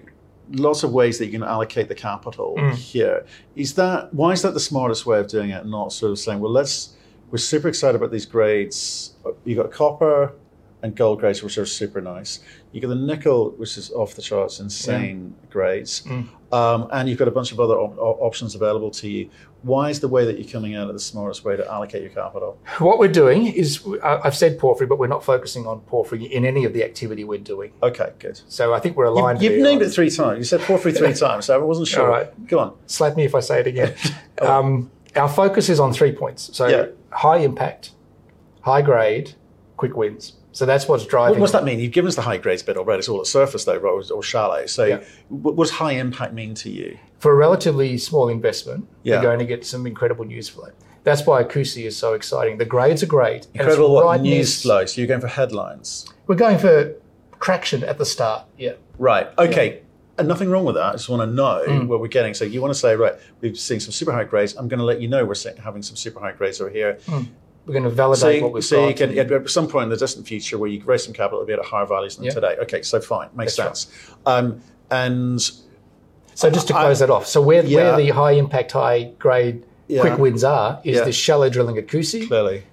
lots 0.51 0.83
of 0.83 0.93
ways 0.93 1.19
that 1.19 1.27
you 1.27 1.33
can 1.33 1.43
allocate 1.43 1.89
the 1.89 1.95
capital 1.95 2.55
mm. 2.57 2.75
here. 2.75 3.27
Is 3.57 3.75
that 3.75 4.13
why 4.13 4.33
is 4.33 4.43
that 4.43 4.55
the 4.55 4.61
smartest 4.61 5.07
way 5.07 5.19
of 5.19 5.29
doing 5.29 5.51
it? 5.51 5.67
Not 5.67 5.93
sort 5.93 6.13
of 6.13 6.19
saying, 6.19 6.41
well, 6.41 6.53
let's 6.53 6.95
we're 7.31 7.39
super 7.39 7.69
excited 7.69 7.97
about 7.97 8.13
these 8.13 8.27
grades. 8.27 9.15
You 9.45 9.57
got 9.57 9.73
copper 9.73 10.33
and 10.85 10.95
gold 10.95 11.19
grades, 11.19 11.43
which 11.43 11.57
are 11.57 11.65
super 11.65 12.03
nice. 12.03 12.41
You 12.73 12.81
get 12.81 12.89
the 12.89 12.95
nickel, 12.95 13.53
which 13.53 13.79
is 13.79 13.91
off 13.91 14.15
the 14.15 14.21
charts, 14.21 14.61
insane 14.61 15.35
yeah. 15.35 15.51
grades, 15.51 16.03
mm. 16.03 16.29
um, 16.53 16.89
and 16.93 17.09
you've 17.09 17.19
got 17.19 17.27
a 17.27 17.31
bunch 17.31 17.53
of 17.53 17.59
other 17.59 17.75
op- 17.75 17.97
options 17.99 18.55
available 18.55 18.91
to 18.91 19.09
you. 19.09 19.31
Why 19.63 19.89
is 19.89 20.01
the 20.01 20.09
way 20.09 20.27
that 20.27 20.39
you're 20.39 20.49
coming 20.49 20.75
out 20.75 20.89
of 20.89 20.93
the 20.93 21.01
smartest 21.01 21.43
way 21.43 21.57
to 21.57 21.67
allocate 21.67 22.03
your 22.03 22.11
capital? 22.11 22.59
What 22.81 22.99
we're 22.99 23.09
doing 23.09 23.47
is, 23.47 23.83
I've 24.03 24.37
said 24.37 24.59
porphyry, 24.59 24.87
but 24.87 24.99
we're 24.99 25.07
not 25.07 25.25
focusing 25.25 25.67
on 25.67 25.81
porphyry 25.81 26.27
in 26.27 26.45
any 26.45 26.67
of 26.67 26.75
the 26.75 26.85
activity 26.85 27.25
we're 27.25 27.39
doing. 27.39 27.73
Okay, 27.83 28.13
good. 28.19 28.39
So 28.49 28.75
I 28.75 28.81
think 28.81 28.99
we're 28.99 29.07
aligned. 29.07 29.41
You, 29.41 29.53
have 29.53 29.63
named 29.63 29.81
it 29.81 29.89
three 29.89 30.11
times. 30.11 30.39
You 30.39 30.45
said 30.45 30.61
porphyry 30.61 30.93
three 30.93 31.15
times, 31.27 31.47
so 31.47 31.55
I 31.55 31.65
wasn't 31.65 31.89
sure. 31.89 32.03
All 32.03 32.11
right. 32.11 32.47
Go 32.47 32.59
on. 32.59 32.77
Slap 32.85 33.17
me 33.17 33.25
if 33.25 33.35
I 33.35 33.41
say 33.41 33.61
it 33.61 33.67
again. 33.67 33.95
oh. 34.43 34.53
um, 34.53 34.91
our 35.17 35.31
focus 35.31 35.71
is 35.71 35.81
on 35.81 35.95
three 35.95 36.13
points. 36.13 36.55
So 36.55 36.67
yeah. 36.67 36.87
high 37.11 37.39
impact, 37.39 37.93
high 38.61 38.83
grade, 38.83 39.35
quick 39.79 39.97
wins. 39.97 40.35
So 40.55 40.67
that's 40.67 40.87
what's 40.87 41.05
driving. 41.05 41.41
What 41.41 41.47
does 41.47 41.53
that 41.53 41.65
mean? 41.65 41.81
You've 41.81 41.93
given 41.93 42.09
us 42.09 42.15
the 42.15 42.23
high 42.23 42.39
grades 42.39 42.63
bit 42.63 42.77
already. 42.77 43.01
It's 43.01 43.09
all 43.09 43.21
at 43.21 43.27
surface 43.27 43.65
though, 43.65 43.77
or, 43.77 44.03
or 44.13 44.23
shallow. 44.23 44.67
So 44.67 44.85
yeah. 44.85 45.03
what 45.29 45.57
does 45.57 45.73
high 45.73 45.93
impact 45.93 46.33
mean 46.33 46.55
to 46.55 46.71
you? 46.71 46.97
For 47.19 47.33
a 47.33 47.35
relatively 47.35 47.99
small 47.99 48.29
investment, 48.29 48.89
yeah. 49.03 49.15
you're 49.15 49.23
going 49.23 49.41
to 49.41 49.47
get 49.47 49.67
some 49.67 49.85
incredible 49.85 50.25
news 50.25 50.49
flow. 50.49 50.71
That's 51.03 51.27
why 51.27 51.43
Kusi 51.43 51.87
is 51.87 51.97
so 51.97 52.15
exciting. 52.15 52.59
The 52.59 52.65
grades 52.65 53.03
are 53.03 53.07
great. 53.07 53.49
Incredible 53.53 53.93
what 53.93 54.05
right 54.05 54.21
news 54.21 54.63
flow. 54.63 54.87
So 54.87 55.01
you're 55.01 55.09
going 55.09 55.21
for 55.21 55.27
headlines. 55.27 56.07
We're 56.29 56.37
going 56.37 56.59
for 56.59 56.95
traction 57.41 57.83
at 57.83 57.99
the 57.99 58.07
start. 58.07 58.47
Yeah. 58.57 58.75
Right. 58.97 59.27
Okay. 59.37 59.75
Yeah. 59.75 59.81
And 60.19 60.29
nothing 60.29 60.49
wrong 60.51 60.65
with 60.65 60.77
that. 60.77 60.85
I 60.85 60.93
just 60.93 61.09
want 61.09 61.29
to 61.29 61.35
know 61.35 61.65
mm. 61.67 61.89
what 61.89 61.99
we're 62.01 62.07
getting. 62.07 62.33
So 62.33 62.45
you 62.45 62.63
want 62.63 62.73
to 62.73 62.79
say, 62.79 62.95
right, 62.95 63.15
we've 63.41 63.59
seen 63.59 63.81
some 63.81 63.91
super 63.91 64.13
high 64.13 64.23
grades. 64.23 64.55
I'm 64.55 64.69
going 64.69 64.79
to 64.79 64.85
let 64.85 65.01
you 65.01 65.09
know 65.09 65.25
we're 65.25 65.35
having 65.61 65.83
some 65.83 65.97
super 65.97 66.21
high 66.21 66.31
grades 66.31 66.61
over 66.61 66.71
here. 66.71 66.99
Mm 67.07 67.27
we're 67.67 67.73
going 67.73 67.85
to 67.85 67.91
validate 67.91 68.41
so, 68.41 68.45
what 68.45 68.53
we've 68.53 68.65
so 68.65 68.77
got. 68.77 68.99
So 68.99 69.07
you 69.07 69.25
can, 69.25 69.33
at 69.43 69.51
some 69.51 69.69
point 69.69 69.85
in 69.85 69.91
the 69.91 69.97
distant 69.97 70.27
future 70.27 70.59
where 70.59 70.69
you 70.69 70.83
raise 70.85 71.05
some 71.05 71.15
capital, 71.15 71.39
it'll 71.39 71.47
be 71.47 71.53
at 71.55 71.59
a 71.59 71.63
higher 71.63 71.87
value 71.87 72.11
than 72.11 72.31
today. 72.31 72.57
Okay, 72.63 72.83
so 72.83 73.01
fine, 73.01 73.29
makes 73.35 73.57
That's 73.57 73.81
sense. 73.83 74.17
Right. 74.27 74.35
Um, 74.35 74.61
and 74.91 75.41
so 76.35 76.51
just 76.51 76.69
to 76.69 76.75
close 76.75 77.01
I, 77.01 77.07
that 77.07 77.13
off, 77.13 77.27
so 77.27 77.41
where, 77.41 77.65
yeah. 77.65 77.77
where 77.77 77.97
the 77.97 78.11
high 78.11 78.33
impact, 78.33 78.73
high 78.73 79.13
grade 79.19 79.65
yeah. 79.89 80.01
quick 80.01 80.19
wins 80.19 80.45
are 80.45 80.81
is 80.85 80.99
yeah. 80.99 81.05
the 81.05 81.13
shallow 81.13 81.49
drilling 81.49 81.79
at 81.79 81.87
Kusi. 81.87 82.27
Clearly. 82.27 82.65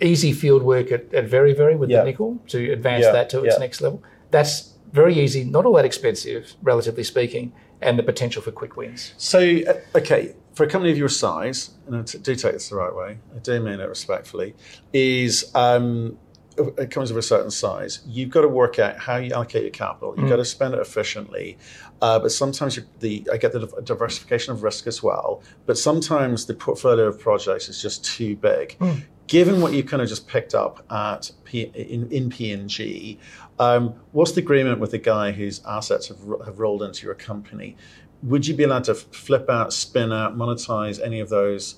Easy 0.00 0.32
field 0.32 0.62
work 0.62 0.90
at, 0.90 1.12
at 1.12 1.26
Very 1.26 1.52
Very 1.52 1.76
with 1.76 1.90
the 1.90 2.02
nickel 2.02 2.38
to 2.48 2.72
advance 2.72 3.04
that 3.04 3.28
to 3.30 3.44
its 3.44 3.58
next 3.58 3.80
level. 3.80 4.02
That's 4.30 4.72
very 4.92 5.18
easy, 5.18 5.44
not 5.44 5.66
all 5.66 5.74
that 5.74 5.84
expensive, 5.84 6.54
relatively 6.62 7.04
speaking, 7.04 7.52
and 7.80 7.98
the 7.98 8.02
potential 8.02 8.42
for 8.42 8.50
quick 8.50 8.76
wins. 8.76 9.14
So, 9.18 9.38
uh, 9.40 9.98
okay, 9.98 10.34
for 10.54 10.64
a 10.64 10.68
company 10.68 10.92
of 10.92 10.98
your 10.98 11.08
size, 11.08 11.70
and 11.86 11.96
I 11.96 12.02
do 12.02 12.34
take 12.34 12.52
this 12.52 12.68
the 12.68 12.76
right 12.76 12.94
way, 12.94 13.18
I 13.34 13.38
do 13.38 13.60
mean 13.60 13.80
it 13.80 13.88
respectfully, 13.88 14.54
is 14.92 15.50
um, 15.54 16.18
it 16.56 16.90
comes 16.90 17.10
of 17.10 17.16
a 17.16 17.22
certain 17.22 17.50
size. 17.50 18.00
You've 18.06 18.30
got 18.30 18.42
to 18.42 18.48
work 18.48 18.78
out 18.78 18.98
how 18.98 19.16
you 19.16 19.32
allocate 19.32 19.62
your 19.62 19.70
capital. 19.70 20.14
You've 20.16 20.26
mm. 20.26 20.30
got 20.30 20.36
to 20.36 20.44
spend 20.44 20.74
it 20.74 20.80
efficiently. 20.80 21.58
Uh, 22.02 22.18
but 22.18 22.32
sometimes 22.32 22.78
the 23.00 23.26
I 23.32 23.36
get 23.36 23.52
the 23.52 23.66
diversification 23.84 24.52
of 24.52 24.62
risk 24.62 24.86
as 24.86 25.02
well. 25.02 25.42
But 25.66 25.78
sometimes 25.78 26.46
the 26.46 26.54
portfolio 26.54 27.06
of 27.06 27.18
projects 27.18 27.68
is 27.68 27.80
just 27.80 28.04
too 28.04 28.36
big. 28.36 28.76
Mm. 28.78 29.02
Given 29.26 29.60
what 29.60 29.72
you 29.72 29.84
kind 29.84 30.02
of 30.02 30.08
just 30.08 30.26
picked 30.26 30.56
up 30.56 30.84
at 30.90 31.30
P, 31.44 31.60
in, 31.60 32.10
in 32.10 32.30
PNG, 32.30 33.18
um, 33.60 33.94
what's 34.10 34.32
the 34.32 34.40
agreement 34.40 34.80
with 34.80 34.90
the 34.90 34.98
guy 34.98 35.30
whose 35.30 35.64
assets 35.64 36.08
have, 36.08 36.18
have 36.44 36.58
rolled 36.58 36.82
into 36.82 37.06
your 37.06 37.14
company? 37.14 37.76
Would 38.22 38.46
you 38.46 38.54
be 38.54 38.64
allowed 38.64 38.84
to 38.84 38.94
flip 38.94 39.48
out, 39.48 39.72
spin 39.72 40.12
out, 40.12 40.36
monetize 40.36 41.00
any 41.04 41.20
of 41.20 41.28
those 41.28 41.76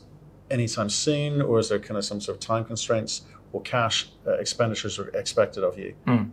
anytime 0.51 0.91
soon, 0.91 1.41
or 1.41 1.59
is 1.59 1.69
there 1.69 1.79
kind 1.79 1.97
of 1.97 2.05
some 2.05 2.21
sort 2.21 2.37
of 2.37 2.41
time 2.41 2.65
constraints 2.65 3.23
or 3.53 3.61
cash 3.63 4.11
uh, 4.27 4.33
expenditures 4.33 4.99
are 4.99 5.09
expected 5.09 5.63
of 5.63 5.79
you? 5.79 5.95
Mm. 6.07 6.31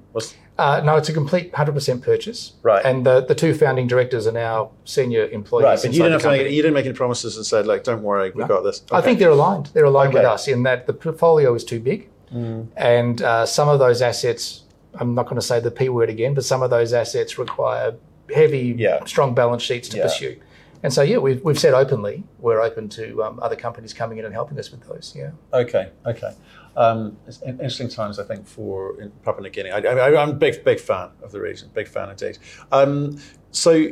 Uh, 0.57 0.81
no, 0.83 0.97
it's 0.97 1.09
a 1.09 1.13
complete 1.13 1.51
100% 1.53 2.01
purchase. 2.01 2.53
Right. 2.63 2.85
And 2.85 3.05
the, 3.05 3.21
the 3.21 3.35
two 3.35 3.53
founding 3.53 3.87
directors 3.87 4.27
are 4.27 4.31
now 4.31 4.71
senior 4.83 5.27
employees. 5.29 5.63
Right, 5.63 5.79
but 5.81 5.93
you 5.93 6.03
didn't, 6.03 6.13
have 6.13 6.21
to 6.23 6.29
make, 6.29 6.51
you 6.51 6.61
didn't 6.61 6.73
make 6.73 6.85
any 6.85 6.95
promises 6.95 7.37
and 7.37 7.45
said, 7.45 7.65
like, 7.65 7.83
don't 7.83 8.03
worry, 8.03 8.31
we've 8.31 8.47
no. 8.47 8.47
got 8.47 8.63
this. 8.63 8.81
Okay. 8.81 8.95
I 8.95 9.01
think 9.01 9.19
they're 9.19 9.29
aligned. 9.29 9.67
They're 9.67 9.85
aligned 9.85 10.09
okay. 10.09 10.19
with 10.19 10.25
us 10.25 10.47
in 10.47 10.63
that 10.63 10.87
the 10.87 10.93
portfolio 10.93 11.53
is 11.53 11.63
too 11.63 11.79
big. 11.79 12.09
Mm. 12.33 12.67
And 12.75 13.21
uh, 13.21 13.45
some 13.45 13.69
of 13.69 13.79
those 13.79 14.01
assets, 14.01 14.63
I'm 14.95 15.15
not 15.15 15.23
going 15.23 15.35
to 15.35 15.41
say 15.41 15.59
the 15.59 15.71
P 15.71 15.89
word 15.89 16.09
again, 16.09 16.33
but 16.33 16.45
some 16.45 16.61
of 16.61 16.69
those 16.69 16.93
assets 16.93 17.37
require 17.37 17.95
heavy, 18.33 18.75
yeah. 18.77 19.03
strong 19.05 19.33
balance 19.33 19.63
sheets 19.63 19.89
to 19.89 19.97
yeah. 19.97 20.03
pursue. 20.03 20.39
And 20.81 20.93
so, 20.93 21.01
yeah, 21.01 21.17
we've, 21.17 21.43
we've 21.43 21.59
said 21.59 21.73
openly 21.73 22.23
we're 22.39 22.61
open 22.61 22.87
to 22.89 23.21
um, 23.23 23.39
other 23.41 23.55
companies 23.55 23.93
coming 23.93 24.17
in 24.17 24.25
and 24.25 24.33
helping 24.33 24.57
us 24.57 24.71
with 24.71 24.87
those. 24.87 25.13
Yeah. 25.15 25.31
Okay. 25.53 25.91
Okay. 26.05 26.33
Um, 26.77 27.17
it's 27.27 27.41
interesting 27.41 27.89
times, 27.89 28.19
I 28.19 28.23
think, 28.23 28.47
for 28.47 28.95
Papua 29.23 29.43
New 29.43 29.49
Guinea. 29.49 29.71
I, 29.71 30.21
am 30.21 30.29
a 30.29 30.33
big, 30.33 30.63
big 30.63 30.79
fan 30.79 31.09
of 31.21 31.31
the 31.31 31.41
region. 31.41 31.69
Big 31.73 31.87
fan 31.87 32.09
indeed. 32.09 32.37
Um, 32.71 33.19
so, 33.51 33.91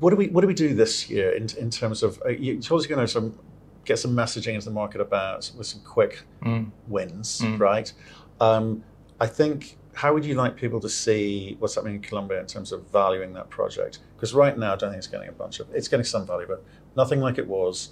what 0.00 0.10
do 0.10 0.16
we 0.16 0.28
what 0.28 0.40
do 0.42 0.46
we 0.46 0.54
do 0.54 0.74
this 0.74 1.08
year 1.08 1.32
in, 1.32 1.46
in 1.58 1.70
terms 1.70 2.02
of? 2.02 2.20
Uh, 2.24 2.30
you 2.30 2.60
told 2.60 2.80
us 2.80 2.88
you're 2.88 2.96
going 2.96 3.06
to 3.06 3.12
some, 3.12 3.38
get 3.84 3.98
some 3.98 4.12
messaging 4.12 4.54
into 4.54 4.66
the 4.66 4.72
market 4.72 5.00
about 5.00 5.50
with 5.56 5.66
some 5.66 5.80
quick 5.82 6.22
mm. 6.42 6.70
wins, 6.88 7.40
mm. 7.40 7.58
right? 7.58 7.92
Um, 8.40 8.82
I 9.20 9.26
think 9.26 9.78
how 9.94 10.14
would 10.14 10.24
you 10.24 10.34
like 10.34 10.56
people 10.56 10.80
to 10.80 10.88
see 10.88 11.56
what's 11.58 11.74
happening 11.74 11.96
in 11.96 12.02
Colombia 12.02 12.40
in 12.40 12.46
terms 12.46 12.72
of 12.72 12.88
valuing 12.90 13.32
that 13.34 13.50
project? 13.50 13.98
Because 14.16 14.34
right 14.34 14.56
now, 14.56 14.72
I 14.72 14.76
don't 14.76 14.90
think 14.90 14.98
it's 14.98 15.06
getting 15.06 15.28
a 15.28 15.32
bunch 15.32 15.60
of, 15.60 15.68
it's 15.74 15.88
getting 15.88 16.04
some 16.04 16.26
value, 16.26 16.46
but 16.46 16.64
nothing 16.96 17.20
like 17.20 17.38
it 17.38 17.46
was, 17.46 17.90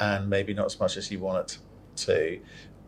and 0.00 0.28
maybe 0.28 0.54
not 0.54 0.66
as 0.66 0.78
much 0.78 0.96
as 0.96 1.10
you 1.10 1.18
want 1.18 1.38
it 1.50 1.58
to. 1.96 2.40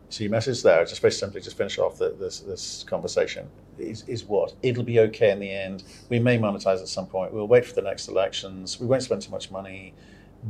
So 0.09 0.23
your 0.23 0.31
message 0.31 0.61
there, 0.63 0.83
just 0.85 1.01
very 1.01 1.11
simply, 1.11 1.41
just 1.41 1.57
finish 1.57 1.79
off 1.79 1.97
the, 1.97 2.15
this 2.19 2.41
this 2.41 2.83
conversation, 2.83 3.47
is, 3.77 4.03
is 4.07 4.25
what? 4.25 4.53
It'll 4.61 4.83
be 4.83 4.99
okay 4.99 5.31
in 5.31 5.39
the 5.39 5.51
end. 5.51 5.83
We 6.09 6.19
may 6.19 6.37
monetize 6.37 6.81
at 6.81 6.87
some 6.87 7.07
point. 7.07 7.33
We'll 7.33 7.47
wait 7.47 7.65
for 7.65 7.73
the 7.73 7.81
next 7.81 8.07
elections. 8.09 8.79
We 8.79 8.87
won't 8.87 9.03
spend 9.03 9.21
too 9.21 9.31
much 9.31 9.51
money, 9.51 9.93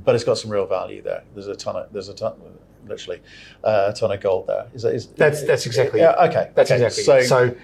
but 0.03 0.15
it's 0.15 0.23
got 0.23 0.37
some 0.37 0.51
real 0.51 0.65
value 0.65 1.01
there. 1.01 1.23
There's 1.33 1.47
a 1.47 1.55
ton 1.55 1.75
of, 1.75 1.93
there's 1.93 2.09
a 2.09 2.15
ton, 2.15 2.33
literally 2.91 3.21
uh, 3.63 3.91
a 3.91 3.93
ton 3.93 4.11
of 4.11 4.21
gold 4.21 4.47
there. 4.47 4.67
Is, 4.73 4.83
that, 4.83 4.93
is 4.93 5.07
that's 5.07 5.43
that's 5.43 5.65
exactly 5.65 5.99
yeah, 6.01 6.27
okay. 6.27 6.51
That's 6.53 6.71
okay. 6.71 6.85
exactly 6.85 7.03
so. 7.03 7.21
so 7.21 7.55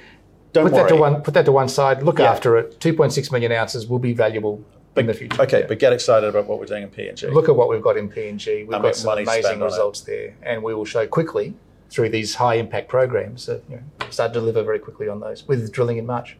don't 0.53 0.65
put 0.65 0.73
worry. 0.73 0.83
that 0.83 0.89
to 0.89 0.95
one 0.95 1.21
put 1.21 1.33
that 1.35 1.45
to 1.45 1.51
one 1.51 1.69
side. 1.69 2.01
Look 2.01 2.19
yeah. 2.19 2.31
after 2.31 2.57
it. 2.57 2.79
Two 2.79 2.93
point 2.93 3.13
six 3.13 3.31
million 3.31 3.51
ounces 3.51 3.87
will 3.87 3.99
be 3.99 4.13
valuable 4.13 4.63
but, 4.93 5.01
in 5.01 5.07
the 5.07 5.13
future. 5.13 5.41
Okay, 5.43 5.59
yeah. 5.59 5.67
but 5.67 5.79
get 5.79 5.93
excited 5.93 6.27
about 6.27 6.47
what 6.47 6.59
we're 6.59 6.65
doing 6.65 6.83
in 6.83 6.89
PNG. 6.89 7.31
Look 7.31 7.49
at 7.49 7.55
what 7.55 7.69
we've 7.69 7.81
got 7.81 7.97
in 7.97 8.09
PNG. 8.09 8.67
We've 8.67 8.81
got 8.81 8.95
some 8.95 9.17
amazing 9.17 9.59
results 9.59 10.01
there, 10.01 10.35
and 10.41 10.63
we 10.63 10.73
will 10.73 10.85
show 10.85 11.05
quickly 11.05 11.53
through 11.89 12.09
these 12.09 12.35
high 12.35 12.55
impact 12.55 12.89
programs 12.89 13.45
that 13.45 13.63
you 13.69 13.77
know, 13.77 14.09
start 14.09 14.33
to 14.33 14.39
deliver 14.39 14.63
very 14.63 14.79
quickly 14.79 15.07
on 15.07 15.19
those 15.19 15.47
with 15.47 15.71
drilling 15.71 15.97
in 15.97 16.05
March. 16.05 16.37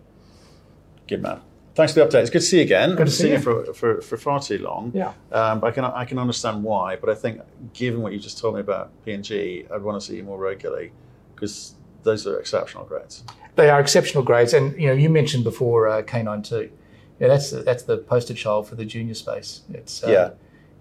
Good 1.08 1.22
man. 1.22 1.42
Thanks 1.78 1.94
for 1.94 2.00
the 2.00 2.08
update. 2.08 2.22
It's 2.22 2.32
good 2.32 2.40
to 2.40 2.46
see 2.46 2.58
you 2.58 2.64
again. 2.64 2.96
Good 2.96 3.06
to 3.06 3.14
see 3.14 3.30
you 3.30 3.38
for, 3.38 3.72
for, 3.72 4.02
for 4.02 4.18
far 4.18 4.40
too 4.40 4.58
long. 4.58 4.92
Yeah. 4.96 5.14
Um, 5.32 5.64
I 5.64 5.70
can 5.70 5.84
I 5.84 6.06
can 6.06 6.18
understand 6.18 6.64
why, 6.64 6.96
but 6.96 7.08
I 7.08 7.14
think 7.14 7.40
given 7.74 8.02
what 8.02 8.14
you 8.14 8.20
just 8.20 8.40
told 8.40 8.56
me 8.56 8.62
about 8.62 8.90
PNG, 9.06 9.72
I'd 9.72 9.84
want 9.84 10.02
to 10.02 10.08
see 10.08 10.16
you 10.16 10.24
more 10.24 10.40
regularly 10.40 10.92
because 11.36 11.76
those 12.02 12.26
are 12.26 12.40
exceptional 12.40 12.84
grades. 12.84 13.24
They 13.58 13.70
are 13.70 13.80
exceptional 13.80 14.24
grades, 14.24 14.56
and 14.56 14.76
you 14.82 14.88
know 14.88 14.94
you 14.94 15.08
mentioned 15.08 15.44
before 15.44 15.88
uh, 15.88 16.02
K92. 16.02 16.72
Yeah, 17.20 17.28
that's 17.28 17.52
that's 17.52 17.84
the 17.84 18.00
poster 18.00 18.34
child 18.34 18.68
for 18.68 18.74
the 18.74 18.86
junior 18.86 19.14
space. 19.14 19.62
It's 19.72 20.04
uh, 20.04 20.10
yeah. 20.10 20.30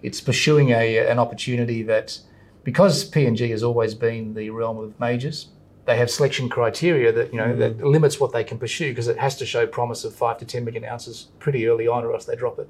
It's 0.01 0.19
pursuing 0.19 0.71
a 0.71 1.07
an 1.07 1.19
opportunity 1.19 1.83
that 1.83 2.19
because 2.63 3.07
PNG 3.11 3.51
has 3.51 3.61
always 3.61 3.93
been 3.93 4.33
the 4.33 4.49
realm 4.49 4.79
of 4.79 4.99
majors 4.99 5.49
they 5.87 5.95
have 5.95 6.11
selection 6.11 6.49
criteria 6.49 7.13
that 7.13 7.31
you 7.33 7.39
know 7.39 7.47
mm. 7.47 7.57
that 7.59 7.83
limits 7.83 8.19
what 8.19 8.33
they 8.33 8.43
can 8.43 8.59
pursue 8.59 8.91
because 8.91 9.07
it 9.07 9.17
has 9.17 9.37
to 9.37 9.45
show 9.45 9.65
promise 9.65 10.03
of 10.03 10.13
five 10.13 10.37
to 10.37 10.45
ten 10.45 10.65
million 10.65 10.83
ounces 10.83 11.29
pretty 11.39 11.65
early 11.65 11.87
on, 11.87 12.03
or 12.03 12.13
else 12.13 12.25
they 12.25 12.35
drop 12.35 12.59
it. 12.59 12.69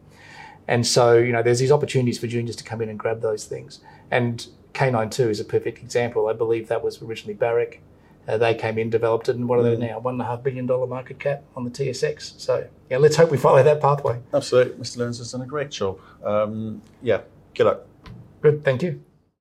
And 0.67 0.85
so 0.85 1.17
you 1.17 1.33
know 1.33 1.41
there's 1.41 1.59
these 1.59 1.71
opportunities 1.71 2.19
for 2.19 2.27
juniors 2.27 2.55
to 2.57 2.63
come 2.63 2.79
in 2.79 2.89
and 2.89 2.97
grab 2.97 3.21
those 3.21 3.45
things. 3.45 3.81
And 4.11 4.47
K92 4.73 5.31
is 5.31 5.39
a 5.39 5.43
perfect 5.43 5.79
example. 5.79 6.27
I 6.27 6.33
believe 6.33 6.67
that 6.67 6.83
was 6.83 7.01
originally 7.01 7.33
Barrick. 7.33 7.81
Uh, 8.27 8.37
they 8.37 8.53
came 8.53 8.77
in, 8.77 8.89
developed 8.89 9.29
it, 9.29 9.35
and 9.35 9.49
what 9.49 9.57
are 9.57 9.63
they 9.63 9.75
mm. 9.75 9.89
now? 9.89 9.99
One 9.99 10.15
and 10.15 10.21
a 10.21 10.25
half 10.25 10.43
billion 10.43 10.67
dollar 10.67 10.85
market 10.85 11.19
cap 11.19 11.43
on 11.55 11.63
the 11.63 11.71
TSX. 11.71 12.39
So 12.39 12.67
yeah, 12.91 12.97
let's 12.97 13.15
hope 13.15 13.31
we 13.31 13.37
follow 13.37 13.63
that 13.63 13.81
pathway. 13.81 14.19
Absolutely, 14.31 14.75
Mr. 14.75 14.97
Lewins 14.97 15.17
has 15.17 15.31
done 15.31 15.41
a 15.41 15.47
great 15.47 15.71
job. 15.71 15.99
Um, 16.23 16.83
yeah, 17.01 17.21
good 17.55 17.65
luck. 17.65 17.81
Good, 18.41 18.63
thank 18.63 18.83
you. 18.83 19.01